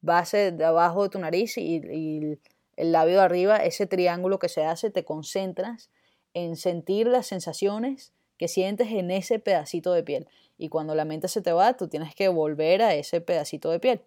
base 0.00 0.52
de 0.52 0.64
abajo 0.64 1.02
de 1.02 1.08
tu 1.08 1.18
nariz 1.18 1.58
y, 1.58 1.78
y, 1.78 2.38
el 2.76 2.92
labio 2.92 3.16
de 3.16 3.22
arriba, 3.22 3.56
ese 3.56 3.88
triángulo 3.88 4.38
que 4.38 4.48
se 4.48 4.64
hace, 4.64 4.90
te 4.90 5.04
concentras 5.04 5.90
en 6.34 6.54
sentir 6.54 7.08
las 7.08 7.26
sensaciones 7.26 8.12
que 8.36 8.46
sientes 8.46 8.92
en 8.92 9.10
ese 9.10 9.40
pedacito 9.40 9.92
de 9.92 10.04
piel. 10.04 10.28
Y 10.58 10.68
cuando 10.68 10.94
la 10.94 11.04
mente 11.04 11.28
se 11.28 11.40
te 11.40 11.52
va, 11.52 11.74
tú 11.76 11.88
tienes 11.88 12.14
que 12.14 12.28
volver 12.28 12.82
a 12.82 12.94
ese 12.94 13.20
pedacito 13.20 13.70
de 13.70 13.80
piel. 13.80 14.02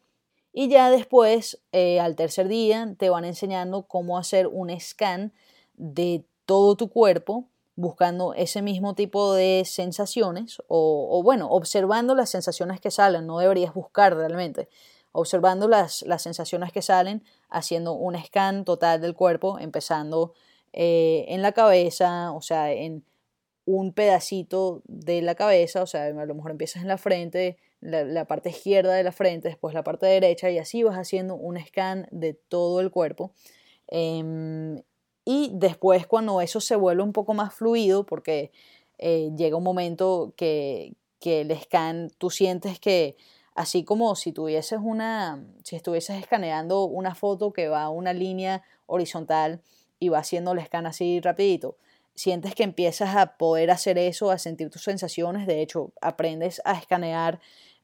Y 0.53 0.67
ya 0.67 0.91
después, 0.91 1.61
eh, 1.71 1.99
al 1.99 2.15
tercer 2.15 2.47
día, 2.49 2.93
te 2.97 3.09
van 3.09 3.25
enseñando 3.25 3.83
cómo 3.83 4.17
hacer 4.17 4.47
un 4.47 4.77
scan 4.79 5.33
de 5.75 6.25
todo 6.45 6.75
tu 6.75 6.89
cuerpo, 6.89 7.47
buscando 7.75 8.33
ese 8.33 8.61
mismo 8.61 8.93
tipo 8.93 9.33
de 9.33 9.63
sensaciones, 9.65 10.61
o, 10.67 11.07
o 11.09 11.23
bueno, 11.23 11.49
observando 11.49 12.15
las 12.15 12.29
sensaciones 12.29 12.81
que 12.81 12.91
salen, 12.91 13.25
no 13.25 13.39
deberías 13.39 13.73
buscar 13.73 14.15
realmente, 14.15 14.67
observando 15.13 15.67
las, 15.67 16.01
las 16.03 16.21
sensaciones 16.21 16.71
que 16.71 16.81
salen, 16.81 17.23
haciendo 17.49 17.93
un 17.93 18.21
scan 18.21 18.65
total 18.65 18.99
del 19.01 19.15
cuerpo, 19.15 19.57
empezando 19.59 20.33
eh, 20.73 21.25
en 21.29 21.41
la 21.41 21.51
cabeza, 21.51 22.31
o 22.31 22.41
sea, 22.41 22.71
en 22.71 23.03
un 23.65 23.93
pedacito 23.93 24.81
de 24.85 25.21
la 25.21 25.35
cabeza, 25.35 25.83
o 25.83 25.87
sea, 25.87 26.05
a 26.05 26.25
lo 26.25 26.35
mejor 26.35 26.51
empiezas 26.51 26.81
en 26.81 26.87
la 26.87 26.97
frente, 26.97 27.57
la, 27.79 28.25
parte 28.25 28.49
izquierda 28.49 28.93
de 28.93 29.03
la 29.03 29.11
frente, 29.11 29.49
después 29.49 29.73
la 29.73 29.83
parte 29.83 30.05
derecha 30.05 30.49
y 30.49 30.57
así 30.57 30.83
vas 30.83 30.95
haciendo 30.95 31.35
un 31.35 31.59
scan 31.59 32.07
de 32.11 32.33
todo 32.33 32.79
el 32.79 32.91
cuerpo. 32.91 33.31
Em, 33.87 34.81
y 35.25 35.51
después 35.53 36.07
cuando 36.07 36.41
eso 36.41 36.61
se 36.61 36.75
vuelve 36.75 37.03
un 37.03 37.13
poco 37.13 37.33
más 37.33 37.53
fluido, 37.53 38.05
porque 38.05 38.51
eh, 38.97 39.31
llega 39.35 39.57
un 39.57 39.63
momento 39.63 40.33
que, 40.35 40.93
que 41.19 41.41
el 41.41 41.57
scan, 41.59 42.09
tú 42.17 42.29
sientes 42.29 42.79
que 42.79 43.15
así 43.55 43.83
como 43.83 44.15
si 44.15 44.31
tuvieses 44.31 44.79
una, 44.81 45.45
si 45.63 45.75
estuvieses 45.75 46.19
escaneando 46.19 46.85
una 46.85 47.15
foto 47.15 47.53
que 47.53 47.67
va 47.67 47.83
a 47.83 47.89
una 47.89 48.13
línea 48.13 48.63
horizontal, 48.87 49.61
y 50.01 50.09
va 50.09 50.17
haciendo 50.17 50.51
el 50.51 50.65
scan 50.65 50.87
así 50.87 51.21
rapidito, 51.21 51.77
sientes 52.15 52.55
que 52.55 52.63
empiezas 52.63 53.15
a 53.15 53.37
poder 53.37 53.71
hacer 53.71 53.97
eso, 53.97 54.31
a 54.31 54.37
sentir 54.37 54.69
tus 54.69 54.83
sensaciones, 54.83 55.47
de 55.47 55.61
hecho 55.61 55.93
aprendes 56.01 56.61
a 56.65 56.73
escanear 56.73 57.39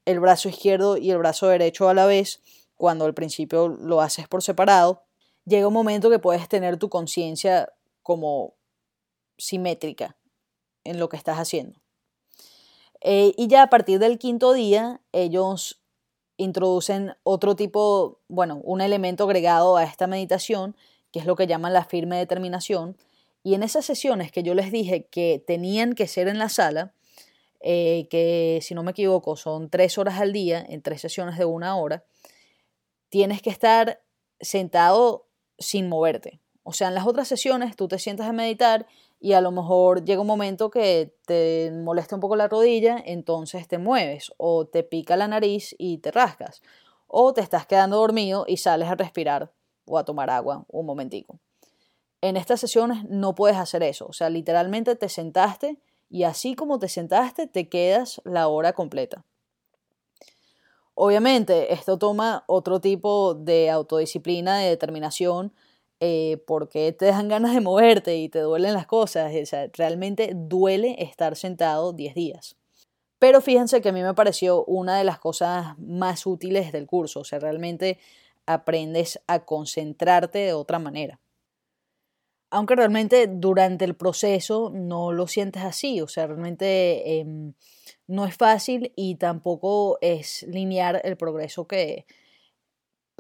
el 0.06 0.20
brazo 0.20 0.50
izquierdo 0.50 0.98
y 0.98 1.12
el 1.12 1.18
brazo 1.18 1.48
derecho 1.48 1.90
a 1.90 1.94
la 1.94 2.06
vez, 2.06 2.42
cuando 2.76 3.06
al 3.06 3.14
principio 3.14 3.68
lo 3.68 4.02
haces 4.02 4.28
por 4.28 4.44
separado, 4.44 5.04
llega 5.46 5.68
un 5.68 5.74
momento 5.74 6.10
que 6.10 6.20
puedes 6.20 6.48
tener 6.48 6.78
tu 6.78 6.90
conciencia 6.90 7.74
como 8.04 8.54
simétrica 9.38 10.18
en 10.84 11.00
lo 11.00 11.10
que 11.10 11.18
estás 11.18 11.38
haciendo. 11.38 11.80
Eh, 13.02 13.34
y 13.38 13.48
ya 13.48 13.64
a 13.64 13.70
partir 13.70 14.00
del 14.00 14.18
quinto 14.18 14.54
día, 14.54 15.02
ellos 15.12 15.82
introducen 16.38 17.16
otro 17.24 17.56
tipo, 17.56 18.20
bueno, 18.28 18.62
un 18.64 18.82
elemento 18.82 19.26
agregado 19.26 19.78
a 19.78 19.84
esta 19.84 20.08
meditación 20.08 20.76
que 21.12 21.20
es 21.20 21.26
lo 21.26 21.36
que 21.36 21.48
llaman 21.48 21.74
la 21.74 21.86
firme 21.86 22.18
determinación. 22.18 22.98
Y 23.48 23.56
en 23.56 23.64
esas 23.64 23.86
sesiones 23.86 24.30
que 24.30 24.44
yo 24.44 24.54
les 24.54 24.74
dije 24.74 25.06
que 25.06 25.42
tenían 25.48 25.94
que 25.94 26.10
ser 26.10 26.28
en 26.28 26.38
la 26.38 26.50
sala, 26.50 26.94
eh, 27.62 28.10
que 28.10 28.60
si 28.62 28.76
no 28.76 28.84
me 28.84 28.92
equivoco 28.92 29.38
son 29.38 29.70
tres 29.70 29.98
horas 29.98 30.20
al 30.20 30.34
día, 30.34 30.66
en 30.68 30.82
tres 30.82 31.00
sesiones 31.00 31.38
de 31.38 31.46
una 31.46 31.78
hora, 31.78 32.04
tienes 33.08 33.42
que 33.42 33.50
estar 33.50 34.02
sentado 34.42 35.30
sin 35.58 35.88
moverte. 35.88 36.42
O 36.64 36.74
sea, 36.74 36.90
en 36.90 36.96
las 36.96 37.08
otras 37.08 37.30
sesiones 37.30 37.78
tú 37.78 37.88
te 37.88 38.00
sientas 38.00 38.28
a 38.28 38.34
meditar 38.34 38.86
y 39.18 39.32
a 39.32 39.40
lo 39.40 39.54
mejor 39.54 40.04
llega 40.04 40.20
un 40.20 40.28
momento 40.28 40.70
que 40.70 41.16
te 41.26 41.72
molesta 41.72 42.16
un 42.16 42.20
poco 42.20 42.36
la 42.36 42.50
rodilla, 42.50 43.02
entonces 43.06 43.66
te 43.70 43.78
mueves 43.78 44.34
o 44.36 44.68
te 44.68 44.84
pica 44.84 45.16
la 45.16 45.30
nariz 45.30 45.74
y 45.78 46.00
te 46.00 46.12
rascas 46.12 46.62
o 47.08 47.34
te 47.34 47.40
estás 47.40 47.66
quedando 47.66 47.96
dormido 47.96 48.44
y 48.46 48.58
sales 48.58 48.90
a 48.90 48.96
respirar 48.96 49.54
o 49.86 49.98
a 49.98 50.04
tomar 50.04 50.30
agua 50.32 50.66
un 50.68 50.86
momentico. 50.86 51.40
En 52.22 52.38
estas 52.38 52.60
sesiones 52.60 53.04
no 53.10 53.36
puedes 53.36 53.58
hacer 53.58 53.84
eso, 53.84 54.08
o 54.08 54.14
sea, 54.14 54.30
literalmente 54.30 54.96
te 54.96 55.10
sentaste 55.10 55.78
y 56.10 56.24
así 56.24 56.56
como 56.56 56.80
te 56.80 56.90
sentaste 56.90 57.48
te 57.48 57.70
quedas 57.70 58.22
la 58.24 58.48
hora 58.48 58.74
completa. 58.74 59.24
Obviamente 61.00 61.74
esto 61.74 62.00
toma 62.00 62.44
otro 62.48 62.82
tipo 62.82 63.36
de 63.36 63.70
autodisciplina, 63.70 64.58
de 64.58 64.70
determinación, 64.70 65.54
eh, 66.00 66.44
porque 66.48 66.92
te 66.92 67.06
dan 67.06 67.28
ganas 67.28 67.54
de 67.54 67.62
moverte 67.62 68.18
y 68.18 68.30
te 68.30 68.40
duelen 68.40 68.74
las 68.74 68.88
cosas. 68.88 69.32
O 69.36 69.46
sea, 69.46 69.68
realmente 69.74 70.32
duele 70.34 70.96
estar 71.00 71.36
sentado 71.36 71.94
10 71.94 72.16
días. 72.16 72.56
Pero 73.20 73.42
fíjense 73.42 73.82
que 73.82 73.90
a 73.90 73.92
mí 73.92 74.02
me 74.02 74.14
pareció 74.16 74.64
una 74.66 74.98
de 74.98 75.04
las 75.04 75.20
cosas 75.20 75.78
más 75.80 76.26
útiles 76.26 76.72
del 76.72 76.88
curso. 76.88 77.20
O 77.20 77.24
sea, 77.24 77.40
realmente 77.40 78.00
aprendes 78.48 79.20
a 79.28 79.46
concentrarte 79.46 80.40
de 80.40 80.54
otra 80.54 80.80
manera. 80.80 81.20
Aunque 82.50 82.76
realmente 82.76 83.28
durante 83.28 83.84
el 83.84 83.96
proceso 83.96 84.72
no 84.74 85.12
lo 85.12 85.28
sientes 85.28 85.64
así, 85.64 86.00
o 86.02 86.08
sea, 86.08 86.28
realmente 86.28 87.20
em, 87.20 87.54
no 88.08 88.26
es 88.26 88.36
fácil 88.38 88.94
y 88.96 89.16
tampoco 89.16 89.98
es 90.02 90.44
lineal 90.44 91.02
el 91.04 91.18
progreso 91.18 91.68
que 91.68 92.06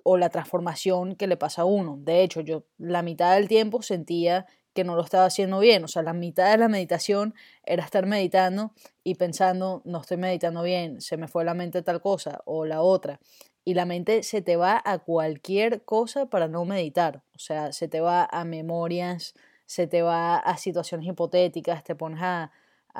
o 0.03 0.17
la 0.17 0.29
transformación 0.29 1.15
que 1.15 1.27
le 1.27 1.38
pasa 1.38 1.63
a 1.63 1.65
uno. 1.65 1.98
De 2.01 2.24
hecho, 2.24 2.41
yo 2.41 2.63
la 2.77 3.01
mitad 3.01 3.36
del 3.36 3.48
tiempo 3.50 3.81
sentía 3.81 4.46
que 4.74 4.84
no 4.84 4.96
lo 4.96 5.03
estaba 5.03 5.25
haciendo 5.25 5.60
bien, 5.60 5.84
o 5.84 5.88
sea, 5.88 6.03
la 6.03 6.13
mitad 6.13 6.51
de 6.51 6.57
la 6.57 6.67
meditación 6.69 7.34
era 7.65 7.84
estar 7.84 8.05
meditando 8.05 8.74
y 9.03 9.15
pensando, 9.15 9.81
no 9.86 10.01
estoy 10.01 10.17
meditando 10.17 10.62
bien, 10.62 11.01
se 11.01 11.17
me 11.17 11.27
fue 11.27 11.43
la 11.43 11.55
mente 11.55 11.81
tal 11.81 12.00
cosa 12.00 12.41
o 12.46 12.63
la 12.65 12.81
otra 12.81 13.19
y 13.68 13.74
la 13.74 13.84
mente 13.84 14.24
se 14.24 14.42
te 14.42 14.56
va 14.56 14.82
a 14.86 15.00
cualquier 15.00 15.84
cosa 15.84 16.28
para 16.28 16.48
no 16.48 16.64
meditar. 16.64 17.22
O 17.36 17.40
sea, 17.40 17.74
se 17.74 17.90
te 17.90 18.00
va 18.00 18.26
a 18.32 18.46
memorias, 18.46 19.36
se 19.66 19.88
te 19.88 20.02
va 20.02 20.38
a 20.38 20.56
situaciones 20.56 21.06
hipotéticas, 21.06 21.84
te 21.84 21.94
pones 21.94 22.22
a, 22.22 22.50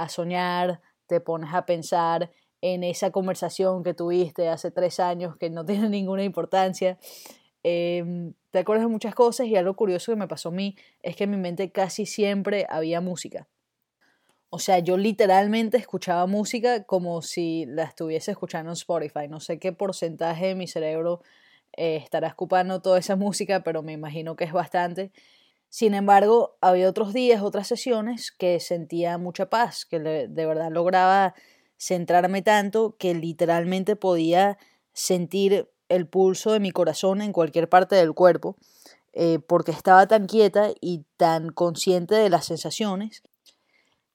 soñar, 0.10 0.82
te 1.06 1.22
pones 1.22 1.54
a 1.54 1.66
pensar 1.66 2.32
en 2.60 2.84
esa 2.84 3.12
conversación 3.12 3.82
que 3.82 3.94
tuviste 3.94 4.50
hace 4.50 4.70
tres 4.70 5.00
años 5.00 5.38
que 5.38 5.50
no 5.50 5.66
tiene 5.66 5.88
ninguna 5.88 6.26
importancia. 6.26 6.98
Em, 7.64 8.34
te 8.52 8.60
acuerdas 8.60 8.88
de 8.88 8.92
muchas 8.92 9.16
cosas 9.16 9.48
y 9.48 9.56
algo 9.56 9.74
curioso 9.74 10.12
que 10.12 10.18
me 10.18 10.28
pasó 10.28 10.50
a 10.50 10.52
mí 10.52 10.76
es 11.02 11.16
que 11.16 11.24
en 11.24 11.32
mi 11.32 11.38
mente 11.38 11.72
casi 11.72 12.06
siempre 12.06 12.68
había 12.70 13.00
música. 13.00 13.48
O 14.50 14.60
sea, 14.60 14.80
yo 14.80 14.98
literalmente 14.98 15.78
escuchaba 15.78 16.26
música 16.26 16.84
como 16.86 17.22
si 17.22 17.66
la 17.66 17.84
estuviese 17.84 18.32
escuchando 18.32 18.72
en 18.72 18.74
Spotify. 18.74 19.28
No 19.30 19.40
sé 19.42 19.60
qué 19.60 19.74
porcentaje 19.74 20.48
de 20.48 20.56
mi 20.56 20.68
cerebro 20.68 21.22
eh, 21.74 21.98
estará 21.98 22.30
escupando 22.30 22.82
toda 22.82 23.00
esa 23.00 23.16
música, 23.18 23.62
pero 23.64 23.84
me 23.84 23.92
imagino 23.92 24.36
que 24.38 24.46
es 24.46 24.54
bastante. 24.54 25.12
Sin 25.70 25.94
embargo, 25.94 26.58
había 26.62 26.90
otros 26.90 27.14
días, 27.14 27.42
otras 27.42 27.68
sesiones 27.68 28.32
que 28.32 28.60
sentía 28.62 29.18
mucha 29.18 29.50
paz, 29.50 29.86
que 29.86 30.00
de 30.00 30.46
verdad 30.46 30.72
lograba 30.72 31.36
centrarme 31.78 32.42
tanto 32.42 32.96
que 32.98 33.14
literalmente 33.14 33.98
podía 33.98 34.58
sentir 34.94 35.70
el 35.90 36.08
pulso 36.08 36.54
de 36.54 36.60
mi 36.62 36.72
corazón 36.72 37.22
en 37.22 37.34
cualquier 37.34 37.68
parte 37.68 37.96
del 37.96 38.14
cuerpo, 38.14 38.56
eh, 39.14 39.40
porque 39.40 39.72
estaba 39.72 40.08
tan 40.08 40.26
quieta 40.26 40.72
y 40.80 41.04
tan 41.18 41.50
consciente 41.50 42.16
de 42.16 42.30
las 42.30 42.46
sensaciones 42.46 43.24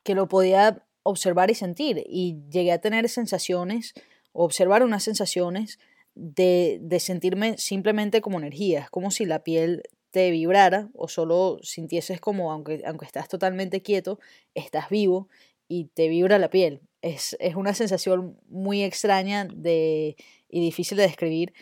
que 0.03 0.15
lo 0.15 0.29
podía 0.29 0.85
observar 1.03 1.51
y 1.51 1.55
sentir 1.55 2.03
y 2.07 2.39
llegué 2.51 2.73
a 2.73 2.81
tener 2.81 3.09
sensaciones, 3.09 3.95
observar 4.33 4.83
unas 4.83 5.03
sensaciones 5.03 5.79
de, 6.15 6.79
de 6.83 7.01
sentirme 7.01 7.57
simplemente 7.59 8.21
como 8.21 8.39
energía, 8.39 8.81
es 8.81 8.91
como 8.91 9.11
si 9.11 9.25
la 9.25 9.43
piel 9.43 9.83
te 10.11 10.31
vibrara 10.31 10.91
o 10.95 11.09
solo 11.09 11.59
sintieses 11.63 12.21
como, 12.21 12.53
aunque, 12.53 12.83
aunque 12.87 13.07
estás 13.07 13.29
totalmente 13.29 13.83
quieto, 13.83 14.21
estás 14.55 14.91
vivo 14.91 15.29
y 15.69 15.87
te 15.87 16.09
vibra 16.09 16.39
la 16.39 16.51
piel. 16.51 16.83
Es, 17.01 17.35
es 17.41 17.57
una 17.57 17.73
sensación 17.75 18.39
muy 18.47 18.83
extraña 18.83 19.47
de, 19.47 20.17
y 20.51 20.61
difícil 20.61 20.99
de 20.99 21.05
describir, 21.05 21.55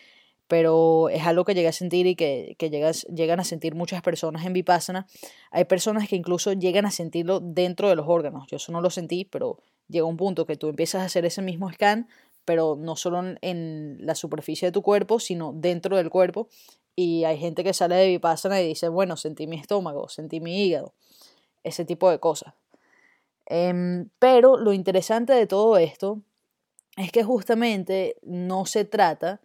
pero 0.51 1.09
es 1.11 1.25
algo 1.29 1.45
que 1.45 1.55
llegué 1.55 1.69
a 1.69 1.73
sentir 1.73 2.09
y 2.09 2.17
que, 2.17 2.57
que 2.59 2.71
llegas, 2.71 3.05
llegan 3.05 3.39
a 3.39 3.45
sentir 3.45 3.77
muchas 3.77 4.03
personas 4.03 4.45
en 4.45 4.53
Vipassana. 4.53 5.07
Hay 5.53 5.65
personas 5.65 6.09
que 6.09 6.17
incluso 6.17 6.55
llegan 6.55 6.87
a 6.87 6.91
sentirlo 6.91 7.39
dentro 7.39 7.89
de 7.89 7.95
los 7.95 8.09
órganos. 8.09 8.49
Yo 8.49 8.57
eso 8.57 8.73
no 8.73 8.81
lo 8.81 8.91
sentí, 8.91 9.25
pero 9.25 9.61
llega 9.87 10.07
un 10.07 10.17
punto 10.17 10.47
que 10.47 10.57
tú 10.57 10.69
empiezas 10.69 11.03
a 11.03 11.05
hacer 11.05 11.25
ese 11.25 11.41
mismo 11.41 11.71
scan, 11.73 12.09
pero 12.45 12.75
no 12.77 12.97
solo 12.97 13.23
en 13.43 13.99
la 14.01 14.17
superficie 14.17 14.67
de 14.67 14.73
tu 14.73 14.83
cuerpo, 14.83 15.21
sino 15.21 15.53
dentro 15.55 15.97
del 15.97 16.11
cuerpo. 16.11 16.49
Y 16.97 17.23
hay 17.23 17.39
gente 17.39 17.63
que 17.63 17.73
sale 17.73 17.95
de 17.95 18.09
Vipassana 18.09 18.61
y 18.61 18.67
dice, 18.67 18.89
bueno, 18.89 19.17
sentí 19.17 19.47
mi 19.47 19.55
estómago, 19.55 20.09
sentí 20.09 20.41
mi 20.41 20.67
hígado, 20.67 20.95
ese 21.63 21.85
tipo 21.85 22.11
de 22.11 22.19
cosas. 22.19 22.55
Em, 23.47 24.09
pero 24.19 24.57
lo 24.57 24.73
interesante 24.73 25.33
de 25.33 25.47
todo 25.47 25.77
esto 25.77 26.23
es 26.97 27.13
que 27.13 27.23
justamente 27.23 28.17
no 28.25 28.67
se 28.67 28.85
trata 28.85 29.41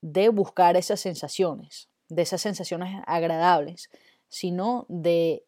de 0.00 0.28
buscar 0.28 0.76
esas 0.76 1.00
sensaciones, 1.00 1.88
de 2.08 2.22
esas 2.22 2.40
sensaciones 2.40 3.02
agradables, 3.06 3.90
sino 4.28 4.86
de 4.88 5.44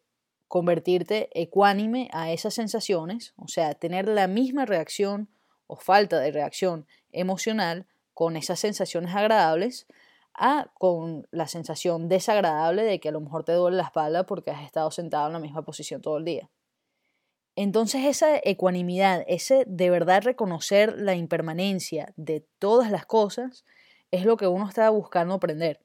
convertirte 0.49 1.31
ecuánime 1.33 2.11
a 2.13 2.31
esas 2.31 2.55
sensaciones, 2.55 3.33
o 3.37 3.49
sea, 3.49 3.75
tener 3.75 4.09
la 4.09 4.27
misma 4.27 4.67
reacción 4.67 5.31
o 5.67 5.77
falta 5.77 6.21
de 6.21 6.31
reacción 6.31 6.87
emocional 7.11 7.87
con 8.13 8.37
esas 8.37 8.61
sensaciones 8.61 9.15
agradables 9.15 9.87
a 10.35 10.71
con 10.79 11.27
la 11.31 11.47
sensación 11.47 12.09
desagradable 12.09 12.83
de 12.83 13.01
que 13.01 13.09
a 13.09 13.13
lo 13.13 13.21
mejor 13.21 13.45
te 13.45 13.53
duele 13.53 13.79
la 13.79 13.85
espalda 13.85 14.25
porque 14.25 14.51
has 14.51 14.65
estado 14.65 14.91
sentado 14.91 15.27
en 15.27 15.35
la 15.35 15.39
misma 15.39 15.63
posición 15.63 16.01
todo 16.01 16.19
el 16.19 16.25
día. 16.25 16.51
Entonces 17.55 18.05
esa 18.07 18.39
ecuanimidad, 18.43 19.25
ese 19.27 19.65
de 19.67 19.91
verdad 19.91 20.23
reconocer 20.23 20.99
la 20.99 21.15
impermanencia 21.15 22.13
de 22.17 22.47
todas 22.59 22.91
las 22.91 23.05
cosas, 23.05 23.65
es 24.13 24.25
lo 24.25 24.37
que 24.37 24.47
uno 24.47 24.69
está 24.69 24.89
buscando 24.91 25.35
aprender. 25.35 25.81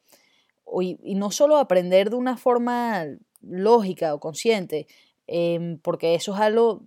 Y, 0.82 1.16
no 1.16 1.32
solo 1.32 1.58
aprender 1.58 2.10
de 2.10 2.18
una 2.18 2.38
forma 2.38 3.06
lógica 3.42 4.14
o 4.14 4.20
consciente, 4.20 4.86
em, 5.26 5.80
porque 5.80 6.14
eso 6.14 6.36
es 6.36 6.42
algo 6.42 6.84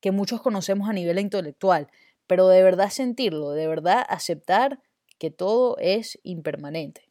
que 0.00 0.12
muchos 0.12 0.42
conocemos 0.42 0.88
a 0.88 0.92
nivel 0.92 1.18
intelectual, 1.18 1.88
pero 2.26 2.46
de 2.48 2.62
verdad 2.62 2.90
sentirlo, 2.90 3.52
de 3.52 3.66
verdad 3.66 4.04
aceptar 4.08 4.80
que 5.18 5.30
todo 5.30 5.76
es 5.78 6.18
impermanente. 6.22 7.08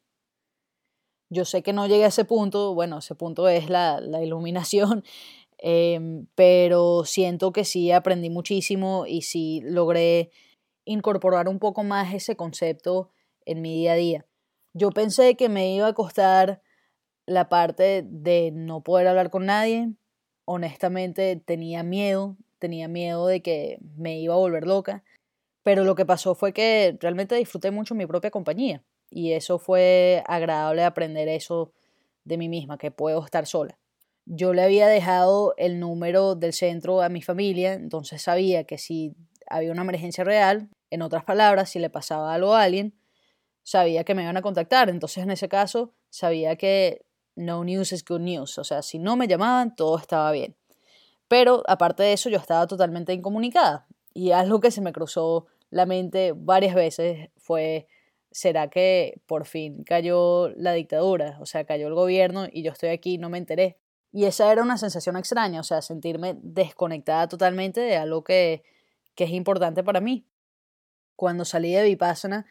Yo 1.32 1.44
sé 1.44 1.64
que 1.64 1.74
no 1.74 1.88
llegué 1.88 2.06
a 2.06 2.10
ese 2.10 2.24
punto, 2.24 2.76
bueno, 2.76 3.00
ese 3.00 3.16
punto 3.16 3.50
es 3.50 3.70
la, 3.70 4.00
iluminación, 4.24 5.04
em, 5.58 6.28
pero 6.36 7.04
siento 7.06 7.52
que 7.52 7.66
sí 7.66 7.92
aprendí 7.92 8.30
muchísimo 8.30 9.06
y 9.08 9.24
sí 9.24 9.62
logré 9.64 10.30
incorporar 10.86 11.50
un 11.50 11.58
poco 11.58 11.84
más 11.84 12.14
ese 12.14 12.36
concepto 12.36 13.10
en 13.46 13.62
mi 13.62 13.74
día 13.74 13.94
a 13.94 13.96
día. 13.96 14.26
Yo 14.74 14.92
pensé 14.92 15.36
que 15.36 15.50
me 15.50 15.74
iba 15.74 15.88
a 15.88 15.94
costar 15.94 16.62
la 17.26 17.50
parte 17.50 18.04
de 18.06 18.52
no 18.54 18.82
poder 18.82 19.08
hablar 19.08 19.30
con 19.30 19.46
nadie. 19.46 19.94
Honestamente 20.46 21.42
tenía 21.44 21.84
miedo, 21.84 22.38
tenía 22.60 22.88
miedo 22.88 23.28
de 23.28 23.42
que 23.42 23.80
me 23.96 24.20
iba 24.20 24.34
a 24.34 24.38
volver 24.38 24.68
loca. 24.68 25.04
Pero 25.64 25.84
lo 25.84 25.96
que 25.96 26.06
pasó 26.06 26.36
fue 26.36 26.54
que 26.54 26.98
realmente 27.00 27.36
disfruté 27.36 27.72
mucho 27.72 27.96
mi 27.96 28.06
propia 28.06 28.32
compañía. 28.32 28.84
Y 29.10 29.32
eso 29.32 29.60
fue 29.60 30.24
agradable 30.28 30.84
aprender 30.84 31.28
eso 31.28 31.72
de 32.24 32.38
mí 32.38 32.50
misma, 32.50 32.78
que 32.78 32.92
puedo 32.92 33.24
estar 33.24 33.46
sola. 33.48 33.78
Yo 34.26 34.54
le 34.54 34.64
había 34.64 34.88
dejado 34.88 35.54
el 35.58 35.80
número 35.80 36.36
del 36.36 36.54
centro 36.54 37.02
a 37.02 37.10
mi 37.10 37.22
familia, 37.22 37.74
entonces 37.74 38.24
sabía 38.24 38.64
que 38.64 38.78
si 38.78 39.16
había 39.48 39.72
una 39.72 39.84
emergencia 39.84 40.24
real, 40.24 40.70
en 40.90 41.02
otras 41.02 41.24
palabras, 41.24 41.70
si 41.70 41.80
le 41.80 41.90
pasaba 41.90 42.34
algo 42.34 42.56
a 42.56 42.64
alguien, 42.64 42.94
sabía 43.66 44.04
que 44.04 44.14
me 44.14 44.22
iban 44.22 44.38
a 44.38 44.44
contactar. 44.44 44.90
Entonces, 44.90 45.24
en 45.24 45.32
ese 45.32 45.50
caso, 45.50 45.92
sabía 46.10 46.56
que 46.56 47.04
no 47.36 47.64
news 47.64 47.92
is 47.92 48.06
good 48.06 48.22
news. 48.22 48.58
O 48.60 48.64
sea, 48.64 48.82
si 48.84 49.00
no 49.00 49.18
me 49.18 49.28
llamaban, 49.28 49.76
todo 49.76 49.98
estaba 49.98 50.32
bien. 50.32 50.56
Pero 51.28 51.64
aparte 51.68 52.04
de 52.04 52.14
eso, 52.14 52.30
yo 52.30 52.38
estaba 52.38 52.68
totalmente 52.68 53.12
incomunicada. 53.12 53.88
Y 54.14 54.32
algo 54.32 54.62
que 54.62 54.70
se 54.70 54.82
me 54.82 54.94
cruzó 54.94 55.48
la 55.72 55.88
mente 55.88 56.34
varias 56.36 56.76
veces 56.76 57.30
fue, 57.38 57.88
¿será 58.32 58.70
que 58.70 59.20
por 59.26 59.46
fin 59.46 59.84
cayó 59.84 60.50
la 60.50 60.74
dictadura? 60.74 61.38
O 61.42 61.48
sea, 61.48 61.66
cayó 61.66 61.88
el 61.88 61.96
gobierno 61.96 62.46
y 62.52 62.62
yo 62.62 62.72
estoy 62.72 62.90
aquí 62.90 63.18
no 63.18 63.30
me 63.30 63.40
enteré. 63.40 63.80
Y 64.12 64.26
esa 64.26 64.52
era 64.52 64.62
una 64.62 64.78
sensación 64.78 65.18
extraña, 65.18 65.60
o 65.60 65.64
sea, 65.64 65.82
sentirme 65.82 66.38
desconectada 66.42 67.28
totalmente 67.28 67.82
de 67.82 67.98
algo 67.98 68.24
que, 68.24 68.64
que 69.16 69.24
es 69.24 69.32
importante 69.32 69.84
para 69.84 70.02
mí. 70.02 70.28
Cuando 71.16 71.46
salí 71.46 71.74
de 71.74 71.84
Vipassana, 71.84 72.46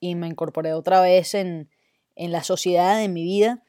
y 0.00 0.14
me 0.14 0.28
incorporé 0.28 0.72
otra 0.74 1.00
vez 1.00 1.34
en, 1.34 1.70
en 2.16 2.32
la 2.32 2.42
sociedad, 2.42 3.02
en 3.02 3.12
mi 3.12 3.22
vida. 3.22 3.62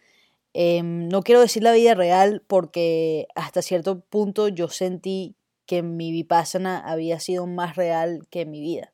Em, 0.53 1.07
no 1.07 1.21
quiero 1.21 1.41
decir 1.41 1.63
la 1.63 1.73
vida 1.73 1.93
real 1.93 2.43
porque 2.47 3.27
hasta 3.35 3.61
cierto 3.61 4.01
punto 4.01 4.47
yo 4.47 4.67
sentí 4.67 5.35
que 5.65 5.83
mi 5.83 6.11
vipassana 6.11 6.79
había 6.79 7.19
sido 7.19 7.45
más 7.45 7.75
real 7.75 8.27
que 8.31 8.45
mi 8.45 8.59
vida. 8.59 8.91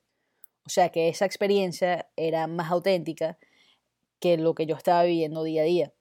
O 0.65 0.69
sea 0.69 0.89
que 0.89 1.10
esa 1.10 1.26
experiencia 1.26 2.10
era 2.17 2.48
más 2.48 2.71
auténtica 2.71 3.38
que 4.19 4.38
lo 4.38 4.56
que 4.56 4.65
yo 4.65 4.76
estaba 4.76 5.04
viviendo 5.04 5.43
día 5.43 5.62
a 5.62 5.65
día. 5.65 5.93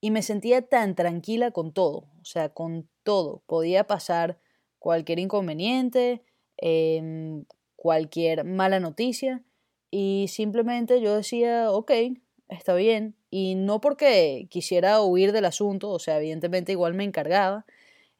Y 0.00 0.10
me 0.10 0.22
sentía 0.22 0.60
tan 0.60 0.94
tranquila 0.94 1.50
con 1.50 1.72
todo, 1.72 2.08
o 2.20 2.24
sea, 2.24 2.50
con 2.50 2.88
todo. 3.04 3.42
Podía 3.46 3.86
pasar 3.86 4.38
cualquier 4.78 5.18
inconveniente, 5.18 6.22
eh, 6.58 7.42
cualquier 7.84 8.44
mala 8.44 8.80
noticia 8.80 9.42
y 9.90 10.24
simplemente 10.28 11.02
yo 11.02 11.14
decía, 11.14 11.70
ok, 11.70 11.90
está 12.48 12.74
bien. 12.74 13.14
Y 13.28 13.56
no 13.56 13.82
porque 13.82 14.46
quisiera 14.48 15.02
huir 15.02 15.32
del 15.32 15.44
asunto, 15.44 15.90
o 15.90 15.98
sea, 15.98 16.16
evidentemente 16.16 16.72
igual 16.72 16.94
me 16.94 17.04
encargaba 17.04 17.66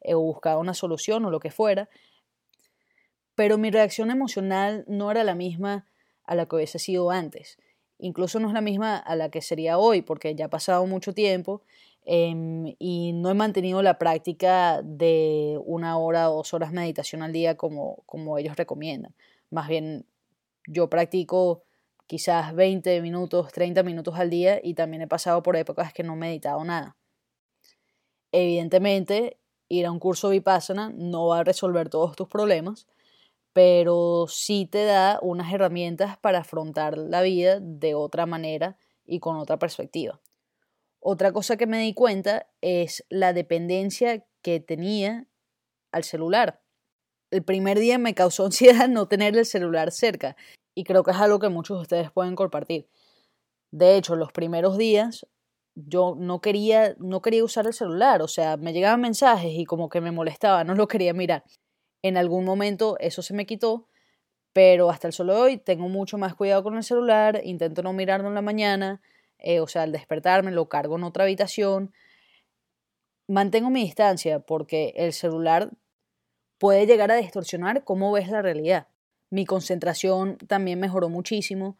eh, 0.01 0.13
o 0.13 0.19
buscaba 0.19 0.59
una 0.59 0.75
solución 0.75 1.25
o 1.25 1.31
lo 1.31 1.39
que 1.39 1.49
fuera, 1.49 1.89
pero 3.33 3.57
mi 3.57 3.71
reacción 3.71 4.11
emocional 4.11 4.85
no 4.87 5.09
era 5.09 5.23
la 5.23 5.33
misma 5.33 5.87
a 6.25 6.35
la 6.35 6.45
que 6.45 6.57
hubiese 6.57 6.77
sido 6.77 7.09
antes. 7.09 7.57
Incluso 7.97 8.39
no 8.39 8.49
es 8.49 8.53
la 8.53 8.61
misma 8.61 8.97
a 8.97 9.15
la 9.15 9.31
que 9.31 9.41
sería 9.41 9.79
hoy, 9.79 10.03
porque 10.03 10.35
ya 10.35 10.45
ha 10.45 10.49
pasado 10.49 10.85
mucho 10.85 11.15
tiempo 11.15 11.63
em, 12.05 12.75
y 12.77 13.13
no 13.13 13.31
he 13.31 13.33
mantenido 13.33 13.81
la 13.81 13.97
práctica 13.97 14.83
de 14.83 15.59
una 15.65 15.97
hora 15.97 16.29
o 16.29 16.35
dos 16.35 16.53
horas 16.53 16.71
meditación 16.71 17.23
al 17.23 17.33
día 17.33 17.57
como, 17.57 18.03
como 18.05 18.37
ellos 18.37 18.55
recomiendan. 18.55 19.15
Más 19.55 19.69
bien, 19.69 20.05
yo 20.67 20.89
practico 20.89 21.63
quizás 22.07 22.53
20 22.53 23.01
minutos, 23.01 23.53
30 23.53 23.83
minutos 23.83 24.15
al 24.15 24.29
día 24.29 24.59
y 24.61 24.73
también 24.73 25.03
he 25.03 25.07
pasado 25.07 25.41
por 25.43 25.55
épocas 25.55 25.93
que 25.93 26.03
no 26.03 26.15
he 26.15 26.17
meditado 26.17 26.61
nada. 26.65 26.97
Evidentemente, 28.33 29.39
ir 29.69 29.85
a 29.85 29.93
un 29.93 29.99
curso 29.99 30.27
Vipassana 30.27 30.91
no 30.93 31.27
va 31.27 31.39
a 31.39 31.43
resolver 31.45 31.87
todos 31.87 32.17
tus 32.17 32.27
problemas, 32.27 32.85
pero 33.53 34.25
sí 34.27 34.65
te 34.69 34.83
da 34.83 35.19
unas 35.21 35.53
herramientas 35.53 36.17
para 36.17 36.39
afrontar 36.39 36.97
la 36.97 37.21
vida 37.21 37.61
de 37.61 37.95
otra 37.95 38.25
manera 38.25 38.77
y 39.05 39.21
con 39.21 39.37
otra 39.37 39.57
perspectiva. 39.57 40.19
Otra 40.99 41.31
cosa 41.31 41.55
que 41.55 41.65
me 41.65 41.79
di 41.79 41.93
cuenta 41.93 42.49
es 42.59 43.05
la 43.07 43.31
dependencia 43.31 44.25
que 44.41 44.59
tenía 44.59 45.27
al 45.93 46.03
celular 46.03 46.64
el 47.35 47.43
primer 47.43 47.79
día 47.79 47.97
me 47.97 48.13
causó 48.15 48.45
ansiedad 48.45 48.87
no 48.87 49.07
tener 49.07 49.37
el 49.37 49.45
celular 49.45 49.91
cerca 49.91 50.35
y 50.73 50.83
creo 50.83 51.03
que 51.03 51.11
es 51.11 51.17
algo 51.17 51.39
que 51.39 51.49
muchos 51.49 51.77
de 51.77 51.81
ustedes 51.81 52.11
pueden 52.11 52.35
compartir. 52.35 52.87
De 53.71 53.97
hecho, 53.97 54.15
los 54.15 54.31
primeros 54.31 54.77
días 54.77 55.27
yo 55.75 56.15
no 56.17 56.39
quería, 56.41 56.95
no 56.99 57.21
quería 57.21 57.43
usar 57.43 57.67
el 57.67 57.73
celular, 57.73 58.21
o 58.21 58.27
sea, 58.27 58.57
me 58.57 58.73
llegaban 58.73 59.01
mensajes 59.01 59.51
y 59.53 59.65
como 59.65 59.89
que 59.89 60.01
me 60.01 60.11
molestaba, 60.11 60.63
no 60.63 60.75
lo 60.75 60.87
quería 60.87 61.13
mirar. 61.13 61.43
En 62.01 62.17
algún 62.17 62.45
momento 62.45 62.97
eso 62.99 63.21
se 63.21 63.33
me 63.33 63.45
quitó, 63.45 63.87
pero 64.53 64.89
hasta 64.89 65.07
el 65.07 65.13
solo 65.13 65.39
hoy 65.39 65.57
tengo 65.57 65.89
mucho 65.89 66.17
más 66.17 66.35
cuidado 66.35 66.63
con 66.63 66.77
el 66.77 66.83
celular, 66.83 67.41
intento 67.43 67.83
no 67.83 67.93
mirarlo 67.93 68.29
en 68.29 68.35
la 68.35 68.41
mañana, 68.41 69.01
eh, 69.39 69.59
o 69.59 69.67
sea, 69.67 69.83
al 69.83 69.91
despertarme 69.91 70.51
lo 70.51 70.69
cargo 70.69 70.95
en 70.97 71.03
otra 71.03 71.25
habitación. 71.25 71.93
Mantengo 73.27 73.69
mi 73.69 73.81
distancia 73.81 74.39
porque 74.39 74.93
el 74.95 75.11
celular 75.11 75.71
puede 76.57 76.85
llegar 76.85 77.11
a 77.11 77.15
distorsionar 77.15 77.83
cómo 77.83 78.11
ves 78.11 78.29
la 78.29 78.41
realidad. 78.41 78.87
Mi 79.29 79.45
concentración 79.45 80.37
también 80.47 80.79
mejoró 80.79 81.09
muchísimo. 81.09 81.77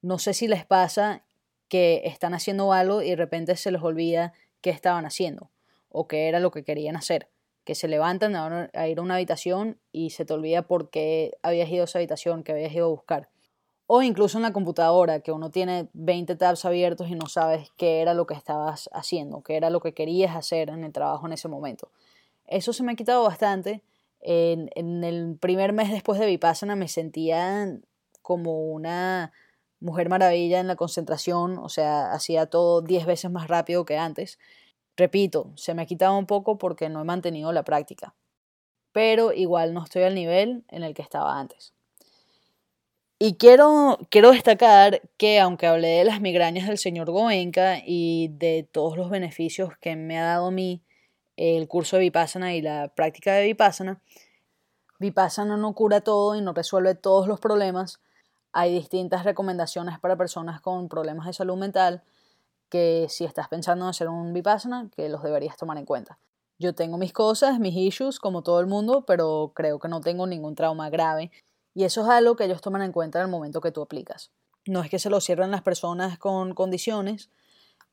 No 0.00 0.18
sé 0.18 0.34
si 0.34 0.48
les 0.48 0.64
pasa 0.64 1.24
que 1.68 2.02
están 2.04 2.34
haciendo 2.34 2.72
algo 2.72 3.02
y 3.02 3.10
de 3.10 3.16
repente 3.16 3.56
se 3.56 3.70
les 3.70 3.82
olvida 3.82 4.32
qué 4.60 4.70
estaban 4.70 5.06
haciendo 5.06 5.50
o 5.88 6.08
qué 6.08 6.28
era 6.28 6.40
lo 6.40 6.50
que 6.50 6.64
querían 6.64 6.96
hacer. 6.96 7.28
que 7.64 7.76
se 7.76 7.86
levantan 7.86 8.34
a 8.34 8.88
ir 8.88 8.98
a 8.98 9.02
una 9.02 9.14
habitación 9.14 9.78
y 9.92 10.10
se 10.10 10.24
te 10.24 10.32
olvida 10.34 10.62
por 10.62 10.90
qué 10.90 11.38
habías 11.42 11.70
ido 11.70 11.82
a 11.82 11.84
esa 11.84 11.98
habitación, 12.00 12.42
que 12.42 12.50
habías 12.50 12.72
ido 12.72 12.86
a 12.86 12.88
buscar. 12.88 13.28
O 13.86 14.02
incluso 14.02 14.36
en 14.38 14.42
la 14.42 14.52
computadora, 14.52 15.20
que 15.20 15.30
uno 15.30 15.50
tiene 15.50 15.88
20 15.92 16.34
tabs 16.34 16.64
abiertos 16.64 17.08
y 17.08 17.14
no 17.14 17.26
sabes 17.26 17.70
qué 17.76 18.00
era 18.00 18.14
lo 18.14 18.26
que 18.26 18.34
estabas 18.34 18.90
haciendo, 18.92 19.42
qué 19.42 19.56
era 19.56 19.70
lo 19.70 19.78
que 19.80 19.94
querías 19.94 20.34
hacer 20.34 20.70
en 20.70 20.82
el 20.82 20.92
trabajo 20.92 21.26
en 21.26 21.34
ese 21.34 21.46
momento. 21.46 21.88
Eso 22.46 22.72
se 22.72 22.82
me 22.82 22.92
ha 22.92 22.96
quitado 22.96 23.22
bastante. 23.24 23.82
En, 24.20 24.70
el 25.04 25.36
primer 25.38 25.72
mes 25.72 25.90
después 25.90 26.20
de 26.20 26.26
Vipassana 26.26 26.76
me 26.76 26.88
sentía 26.88 27.78
como 28.22 28.70
una 28.70 29.32
mujer 29.80 30.08
maravilla 30.08 30.60
en 30.60 30.68
la 30.68 30.76
concentración, 30.76 31.58
o 31.58 31.68
sea, 31.68 32.12
hacía 32.12 32.46
todo 32.46 32.82
10 32.82 33.04
veces 33.06 33.30
más 33.30 33.48
rápido 33.48 33.84
que 33.84 33.98
antes. 33.98 34.38
Repito, 34.96 35.52
se 35.56 35.74
me 35.74 35.82
ha 35.82 35.86
quitado 35.86 36.16
un 36.16 36.26
poco 36.26 36.58
porque 36.58 36.88
no 36.88 37.00
he 37.00 37.04
mantenido 37.04 37.52
la 37.52 37.64
práctica, 37.64 38.14
pero 38.92 39.32
igual 39.32 39.74
no 39.74 39.82
estoy 39.82 40.02
al 40.04 40.14
nivel 40.14 40.64
en 40.68 40.84
el 40.84 40.94
que 40.94 41.02
estaba 41.02 41.38
antes. 41.38 41.74
Y 43.18 43.34
quiero, 43.34 43.98
quiero 44.10 44.32
destacar 44.32 45.00
que 45.16 45.38
aunque 45.40 45.68
hablé 45.68 45.88
de 45.88 46.04
las 46.04 46.20
migrañas 46.20 46.66
del 46.66 46.78
señor 46.78 47.10
Goenka 47.10 47.78
y 47.84 48.28
de 48.32 48.68
todos 48.70 48.96
los 48.96 49.10
beneficios 49.10 49.76
que 49.80 49.94
me 49.96 50.18
ha 50.18 50.24
dado 50.24 50.48
a 50.48 50.50
mí 50.50 50.82
el 51.36 51.68
curso 51.68 51.96
de 51.96 52.02
Vipassana 52.02 52.54
y 52.54 52.62
la 52.62 52.88
práctica 52.88 53.34
de 53.34 53.44
Vipassana, 53.44 54.00
Vipassana 54.98 55.56
no 55.56 55.74
cura 55.74 56.00
todo 56.00 56.36
y 56.36 56.40
no 56.40 56.52
resuelve 56.52 56.94
todos 56.94 57.26
los 57.26 57.40
problemas. 57.40 58.00
Hay 58.52 58.72
distintas 58.72 59.24
recomendaciones 59.24 59.98
para 59.98 60.16
personas 60.16 60.60
con 60.60 60.88
problemas 60.88 61.26
de 61.26 61.32
salud 61.32 61.56
mental 61.56 62.02
que 62.68 63.06
si 63.08 63.24
estás 63.24 63.48
pensando 63.48 63.84
en 63.84 63.90
hacer 63.90 64.08
un 64.08 64.32
Vipassana, 64.32 64.88
que 64.94 65.08
los 65.08 65.22
deberías 65.22 65.56
tomar 65.56 65.76
en 65.76 65.84
cuenta. 65.84 66.18
Yo 66.58 66.74
tengo 66.74 66.96
mis 66.96 67.12
cosas, 67.12 67.58
mis 67.58 67.76
issues, 67.76 68.20
como 68.20 68.42
todo 68.42 68.60
el 68.60 68.66
mundo, 68.66 69.04
pero 69.04 69.52
creo 69.54 69.80
que 69.80 69.88
no 69.88 70.00
tengo 70.00 70.26
ningún 70.26 70.54
trauma 70.54 70.88
grave. 70.88 71.32
Y 71.74 71.84
eso 71.84 72.02
es 72.02 72.08
algo 72.08 72.36
que 72.36 72.44
ellos 72.44 72.60
toman 72.60 72.82
en 72.82 72.92
cuenta 72.92 73.18
en 73.18 73.24
el 73.24 73.30
momento 73.30 73.60
que 73.60 73.72
tú 73.72 73.82
aplicas. 73.82 74.30
No 74.66 74.80
es 74.82 74.88
que 74.88 75.00
se 75.00 75.10
lo 75.10 75.20
cierren 75.20 75.50
las 75.50 75.62
personas 75.62 76.18
con 76.18 76.54
condiciones, 76.54 77.30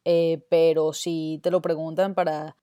eh, 0.06 0.45
pero 0.49 0.93
sí 0.93 1.39
te 1.41 1.49
lo 1.49 1.62
preguntan 1.62 2.13
para 2.13 2.56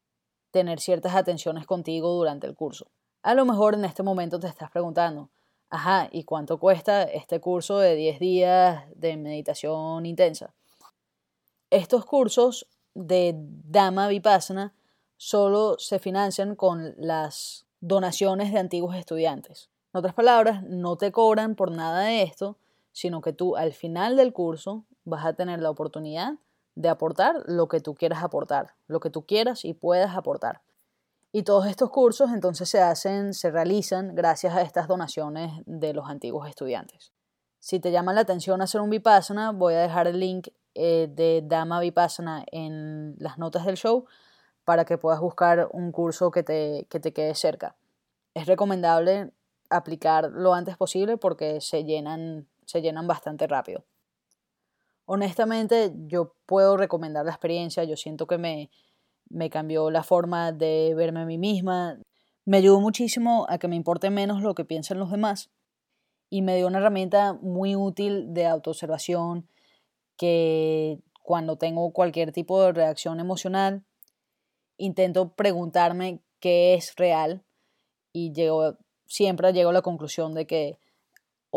tener 0.57 0.81
ciertas 0.81 1.15
atenciones 1.15 1.67
contigo 1.67 2.15
durante 2.15 2.47
el 2.47 2.55
curso. 2.55 2.87
A 3.23 3.35
lo 3.35 3.45
mejor 3.45 3.75
en 3.75 3.85
este 3.85 4.03
momento 4.03 4.41
te 4.41 4.47
estás 4.47 4.71
preguntando, 4.71 5.29
ajá, 5.69 6.09
¿y 6.11 6.25
cuánto 6.25 6.59
cuesta 6.59 7.03
este 7.03 7.41
curso 7.41 7.79
de 7.79 7.95
10 7.95 8.19
días 8.19 8.85
de 8.95 9.19
meditación 9.19 10.07
intensa? 10.07 10.55
Estos 11.69 12.07
cursos 12.07 12.67
de 12.95 13.35
Dama 13.37 14.09
Vipassana 14.09 14.73
solo 15.19 15.77
se 15.79 15.99
financian 15.99 16.57
con 16.57 16.95
las 16.97 17.67
donaciones 17.81 18.51
de 18.51 18.59
antiguos 18.59 18.97
estudiantes. 18.97 19.69
En 19.93 19.99
otras 19.99 20.15
palabras, 20.15 20.63
no 20.63 20.97
te 20.97 21.13
cobran 21.13 21.55
por 21.55 21.71
nada 21.71 22.01
de 22.01 22.23
esto, 22.23 22.57
sino 22.93 23.21
que 23.21 23.35
tú 23.35 23.57
al 23.57 23.75
final 23.75 24.17
del 24.17 24.33
curso 24.33 24.87
vas 25.05 25.27
a 25.27 25.35
tener 25.35 25.61
la 25.61 25.69
oportunidad 25.69 26.37
de 26.77 26.89
aportar 26.89 27.43
lo 27.47 27.67
que 27.67 27.81
tú 27.81 27.95
quieras 27.95 28.23
aportar, 28.23 28.75
lo 28.87 29.01
que 29.01 29.11
tú 29.11 29.27
quieras 29.27 29.65
y 29.65 29.75
puedas 29.75 30.15
aportar. 30.15 30.63
Y 31.33 31.43
todos 31.43 31.67
estos 31.67 31.91
cursos 31.91 32.31
entonces 32.33 32.69
se 32.69 32.81
hacen, 32.81 33.35
se 33.35 33.51
realizan 33.51 34.15
gracias 34.15 34.55
a 34.55 34.63
estas 34.63 34.87
donaciones 34.87 35.53
de 35.67 35.93
los 35.93 36.09
antiguos 36.09 36.49
estudiantes. 36.49 37.13
Si 37.59 37.81
te 37.81 37.91
llama 37.91 38.13
la 38.13 38.21
atención 38.21 38.63
hacer 38.63 38.81
un 38.81 38.91
Vipassana, 38.91 39.51
voy 39.51 39.75
a 39.75 39.81
dejar 39.81 40.07
el 40.07 40.21
link 40.21 40.49
eh, 40.75 41.09
de 41.11 41.43
Dama 41.45 41.81
Vipassana 41.81 42.45
en 42.53 43.17
las 43.19 43.39
notas 43.39 43.67
del 43.67 43.77
show 43.77 44.07
para 44.65 44.85
que 44.85 44.99
puedas 44.99 45.21
buscar 45.21 45.69
un 45.73 45.93
curso 45.93 46.31
que 46.31 46.43
te, 46.43 46.87
que 46.91 47.01
te 47.01 47.13
quede 47.13 47.35
cerca. 47.35 47.77
Es 48.35 48.47
recomendable 48.47 49.33
aplicar 49.71 50.31
lo 50.31 50.55
antes 50.55 50.77
posible 50.77 51.17
porque 51.17 51.61
se 51.61 51.85
llenan, 51.85 52.47
se 52.67 52.83
llenan 52.83 53.07
bastante 53.07 53.47
rápido. 53.47 53.85
Honestamente, 55.07 55.93
yo 56.09 56.35
puedo 56.47 56.77
recomendar 56.77 57.25
la 57.25 57.33
experiencia, 57.33 57.85
yo 57.85 57.97
siento 57.97 58.27
que 58.27 58.39
me, 58.39 58.71
me 59.29 59.51
cambió 59.51 59.91
la 59.91 60.03
forma 60.03 60.53
de 60.53 60.95
verme 60.95 61.21
a 61.21 61.27
mí 61.27 61.39
misma, 61.39 61.99
me 62.45 62.59
ayudó 62.59 62.81
muchísimo 62.81 63.47
a 63.49 63.59
que 63.59 63.69
me 63.69 63.77
importe 63.77 64.11
menos 64.11 64.43
lo 64.43 64.55
que 64.55 64.65
piensan 64.65 64.99
los 64.99 65.11
demás 65.11 65.51
y 66.31 66.43
me 66.43 66.57
dio 66.57 66.67
una 66.67 66.79
herramienta 66.79 67.35
muy 67.35 67.77
útil 67.77 68.33
de 68.35 68.47
autoobservación, 68.47 69.49
que 70.17 70.99
cuando 71.23 71.57
tengo 71.57 71.93
cualquier 71.93 72.33
tipo 72.33 72.63
de 72.63 72.73
reacción 72.73 73.21
emocional, 73.21 73.85
intento 74.77 75.35
preguntarme 75.35 76.21
qué 76.41 76.75
es 76.75 76.95
real 76.97 77.45
y 78.13 78.33
llego, 78.33 78.77
siempre 79.07 79.53
llego 79.53 79.71
a 79.71 79.75
la 79.75 79.83
conclusión 79.83 80.35
de 80.35 80.47
que 80.47 80.79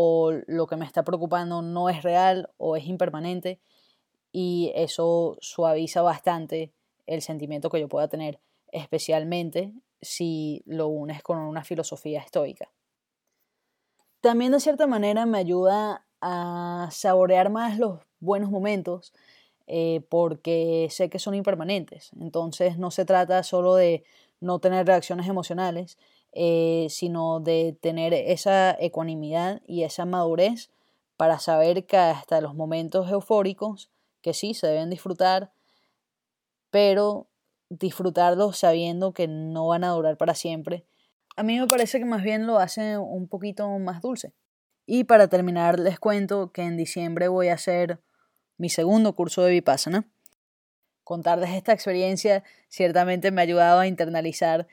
o 0.02 0.32
lo 0.48 0.66
que 0.66 0.78
me 0.78 0.86
está 0.86 1.04
preocupando 1.04 1.62
no 1.62 1.90
es 1.90 2.04
real 2.04 2.50
o 2.56 2.78
es 2.78 2.86
impermanente 2.86 3.60
y 4.32 4.72
eso 4.74 5.38
suaviza 5.42 6.02
bastante 6.02 6.72
el 7.06 7.22
sentimiento 7.22 7.70
que 7.70 7.82
yo 7.82 7.90
pueda 7.90 8.08
tener, 8.08 8.40
especialmente 8.72 9.74
si 10.02 10.64
lo 10.66 10.88
unes 10.88 11.22
con 11.22 11.40
una 11.40 11.66
filosofía 11.66 12.22
estoica. 12.22 12.72
También 14.22 14.54
de 14.54 14.62
cierta 14.62 14.88
manera 14.88 15.26
me 15.26 15.38
ayuda 15.38 16.06
a 16.22 16.88
saborear 16.94 17.50
más 17.50 17.78
los 17.78 18.00
buenos 18.22 18.52
momentos 18.52 19.12
eh, 19.68 20.00
porque 20.08 20.88
sé 20.92 21.10
que 21.10 21.20
son 21.20 21.36
impermanentes. 21.36 22.12
Entonces 22.18 22.78
no 22.78 22.90
se 22.90 23.04
trata 23.04 23.44
solo 23.44 23.76
de 23.76 24.06
no 24.40 24.60
tener 24.60 24.88
reacciones 24.88 25.28
emocionales, 25.28 25.98
eh, 26.32 26.88
sino 26.90 27.40
de 27.40 27.78
tener 27.82 28.14
esa 28.14 28.76
ecuanimidad 28.80 29.62
y 29.66 29.84
esa 29.84 30.06
madurez 30.06 30.70
para 31.18 31.40
saber 31.40 31.86
que 31.86 31.98
hasta 31.98 32.40
los 32.40 32.56
momentos 32.56 33.12
eufóricos, 33.12 33.92
que 34.22 34.34
sí, 34.34 34.54
se 34.54 34.68
deben 34.68 34.90
disfrutar, 34.90 35.52
pero 36.70 37.28
disfrutarlos 37.70 38.58
sabiendo 38.58 39.14
que 39.14 39.28
no 39.28 39.68
van 39.68 39.84
a 39.84 39.90
durar 39.90 40.18
para 40.18 40.36
siempre. 40.36 40.86
A 41.36 41.44
mí 41.44 41.60
me 41.60 41.68
parece 41.68 42.00
que 42.00 42.06
más 42.06 42.24
bien 42.24 42.48
lo 42.48 42.60
hace 42.60 42.98
un 42.98 43.28
poquito 43.28 43.68
más 43.80 44.02
dulce. 44.02 44.34
Y 44.86 45.04
para 45.04 45.28
terminar 45.28 45.80
les 45.80 46.00
cuento 46.00 46.52
que 46.52 46.64
en 46.64 46.78
diciembre 46.78 47.28
voy 47.28 47.50
a 47.50 47.54
hacer 47.54 48.00
mi 48.58 48.70
segundo 48.70 49.14
curso 49.14 49.44
de 49.44 49.52
Vipassana. 49.52 50.08
Contarles 51.04 51.52
esta 51.52 51.74
experiencia 51.74 52.44
ciertamente 52.68 53.32
me 53.32 53.42
ha 53.42 53.44
ayudado 53.44 53.80
a 53.80 53.88
internalizar 53.88 54.68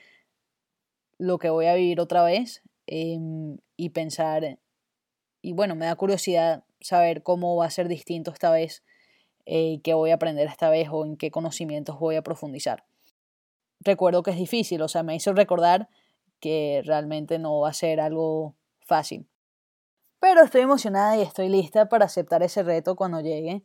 lo 1.18 1.38
que 1.38 1.50
voy 1.50 1.66
a 1.66 1.74
vivir 1.74 2.00
otra 2.00 2.22
vez 2.22 2.62
em, 2.87 3.59
y 3.76 3.90
pensar, 3.90 4.59
y 5.42 5.52
bueno, 5.52 5.74
me 5.74 5.87
da 5.87 5.96
curiosidad 5.96 6.64
saber 6.81 7.22
cómo 7.22 7.57
va 7.57 7.66
a 7.66 7.70
ser 7.70 7.88
distinto 7.88 8.31
esta 8.31 8.50
vez, 8.50 8.83
eh, 9.46 9.81
qué 9.83 9.94
voy 9.94 10.11
a 10.11 10.14
aprender 10.14 10.46
esta 10.48 10.70
vez 10.70 10.88
o 10.90 11.05
en 11.05 11.16
qué 11.16 11.31
conocimientos 11.31 11.98
voy 11.98 12.16
a 12.16 12.22
profundizar. 12.22 12.85
Recuerdo 13.81 14.22
que 14.22 14.33
es 14.33 14.37
difícil, 14.37 14.83
o 14.83 14.88
sea, 14.88 15.02
me 15.02 15.14
hizo 15.14 15.33
recordar 15.33 15.88
que 16.40 16.83
realmente 16.85 17.38
no 17.38 17.61
va 17.61 17.70
a 17.70 17.74
ser 17.74 18.00
algo 18.00 18.57
fácil. 18.81 19.29
Pero 20.20 20.42
estoy 20.42 20.62
emocionada 20.62 21.16
y 21.16 21.22
estoy 21.22 21.48
lista 21.48 21.88
para 21.88 22.07
aceptar 22.07 22.42
ese 22.42 22.62
reto 22.62 22.96
cuando 22.96 23.20
llegue 23.20 23.64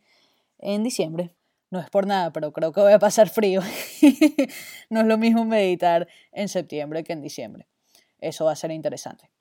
en 0.60 0.84
diciembre. 0.84 1.34
No 1.72 1.80
es 1.80 1.90
por 1.90 2.06
nada, 2.06 2.32
pero 2.34 2.52
creo 2.52 2.74
que 2.74 2.82
voy 2.82 2.92
a 2.92 3.00
pasar 3.00 3.30
frío. 3.30 3.62
no 4.90 5.00
es 5.00 5.06
lo 5.08 5.18
mismo 5.18 5.46
meditar 5.46 6.08
en 6.34 6.50
septiembre 6.50 7.06
que 7.06 7.14
en 7.14 7.22
diciembre. 7.22 7.66
Eso 8.20 8.44
va 8.44 8.52
a 8.52 8.58
ser 8.58 8.72
interesante. 8.72 9.32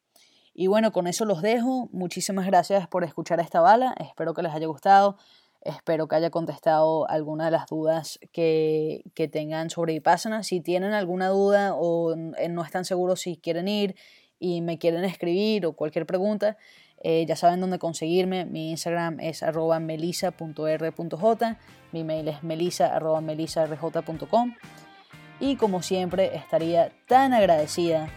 Y 0.54 0.68
bueno, 0.68 0.92
con 0.92 1.08
eso 1.08 1.24
los 1.24 1.42
dejo. 1.42 1.88
Muchísimas 1.90 2.46
gracias 2.46 2.86
por 2.86 3.02
escuchar 3.02 3.40
esta 3.40 3.60
bala. 3.60 3.94
Espero 3.98 4.32
que 4.32 4.42
les 4.42 4.54
haya 4.54 4.68
gustado. 4.68 5.16
Espero 5.60 6.06
que 6.06 6.14
haya 6.14 6.30
contestado 6.30 7.08
alguna 7.10 7.46
de 7.46 7.50
las 7.50 7.66
dudas 7.66 8.20
que, 8.32 9.02
que 9.14 9.26
tengan 9.26 9.68
sobre 9.68 9.94
Vipassana. 9.94 10.44
Si 10.44 10.60
tienen 10.60 10.92
alguna 10.92 11.28
duda 11.28 11.74
o 11.74 12.14
no 12.14 12.62
están 12.62 12.84
seguros 12.84 13.22
si 13.22 13.38
quieren 13.38 13.66
ir 13.66 13.96
y 14.38 14.62
me 14.62 14.78
quieren 14.78 15.04
escribir 15.04 15.66
o 15.66 15.72
cualquier 15.72 16.06
pregunta, 16.06 16.56
eh, 17.00 17.24
ya 17.26 17.36
saben 17.36 17.60
dónde 17.60 17.78
conseguirme. 17.78 18.44
Mi 18.44 18.70
Instagram 18.70 19.20
es 19.20 19.42
arroba 19.42 19.80
melisa.r.j. 19.80 21.56
Mi 21.92 22.04
mail 22.04 22.28
es 22.28 22.42
melisa.melisarj.com. 22.42 24.54
Y 25.40 25.56
como 25.56 25.82
siempre, 25.82 26.36
estaría 26.36 26.92
tan 27.06 27.32
agradecida 27.32 28.10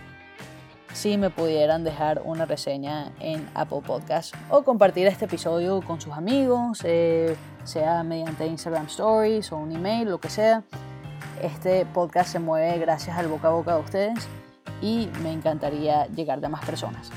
si 0.94 1.18
me 1.18 1.30
pudieran 1.30 1.84
dejar 1.84 2.22
una 2.24 2.46
reseña 2.46 3.12
en 3.20 3.48
Apple 3.56 3.82
Podcast 3.86 4.36
o 4.50 4.64
compartir 4.64 5.08
este 5.08 5.26
episodio 5.26 5.82
con 5.82 6.00
sus 6.00 6.14
amigos, 6.14 6.82
eh, 6.84 7.36
sea 7.64 8.04
mediante 8.04 8.46
Instagram 8.46 8.86
Stories 8.86 9.52
o 9.52 9.58
un 9.58 9.72
email, 9.72 10.10
lo 10.10 10.20
que 10.20 10.30
sea. 10.30 10.64
Este 11.42 11.86
podcast 11.88 12.32
se 12.32 12.40
mueve 12.40 12.78
gracias 12.78 13.18
al 13.18 13.28
boca 13.28 13.48
a 13.48 13.52
boca 13.52 13.76
de 13.76 13.82
ustedes 13.82 14.28
y 14.82 15.10
me 15.24 15.32
encantaría 15.32 16.06
llegar 16.08 16.46
a 16.46 16.50
más 16.50 16.64
personas. 16.64 17.10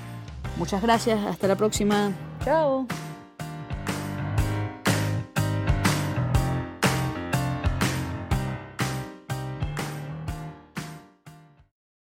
Muchas 0.58 0.82
gracias, 0.82 1.18
hasta 1.26 1.46
la 1.46 1.56
próxima. 1.56 2.12
Chao. 2.44 2.86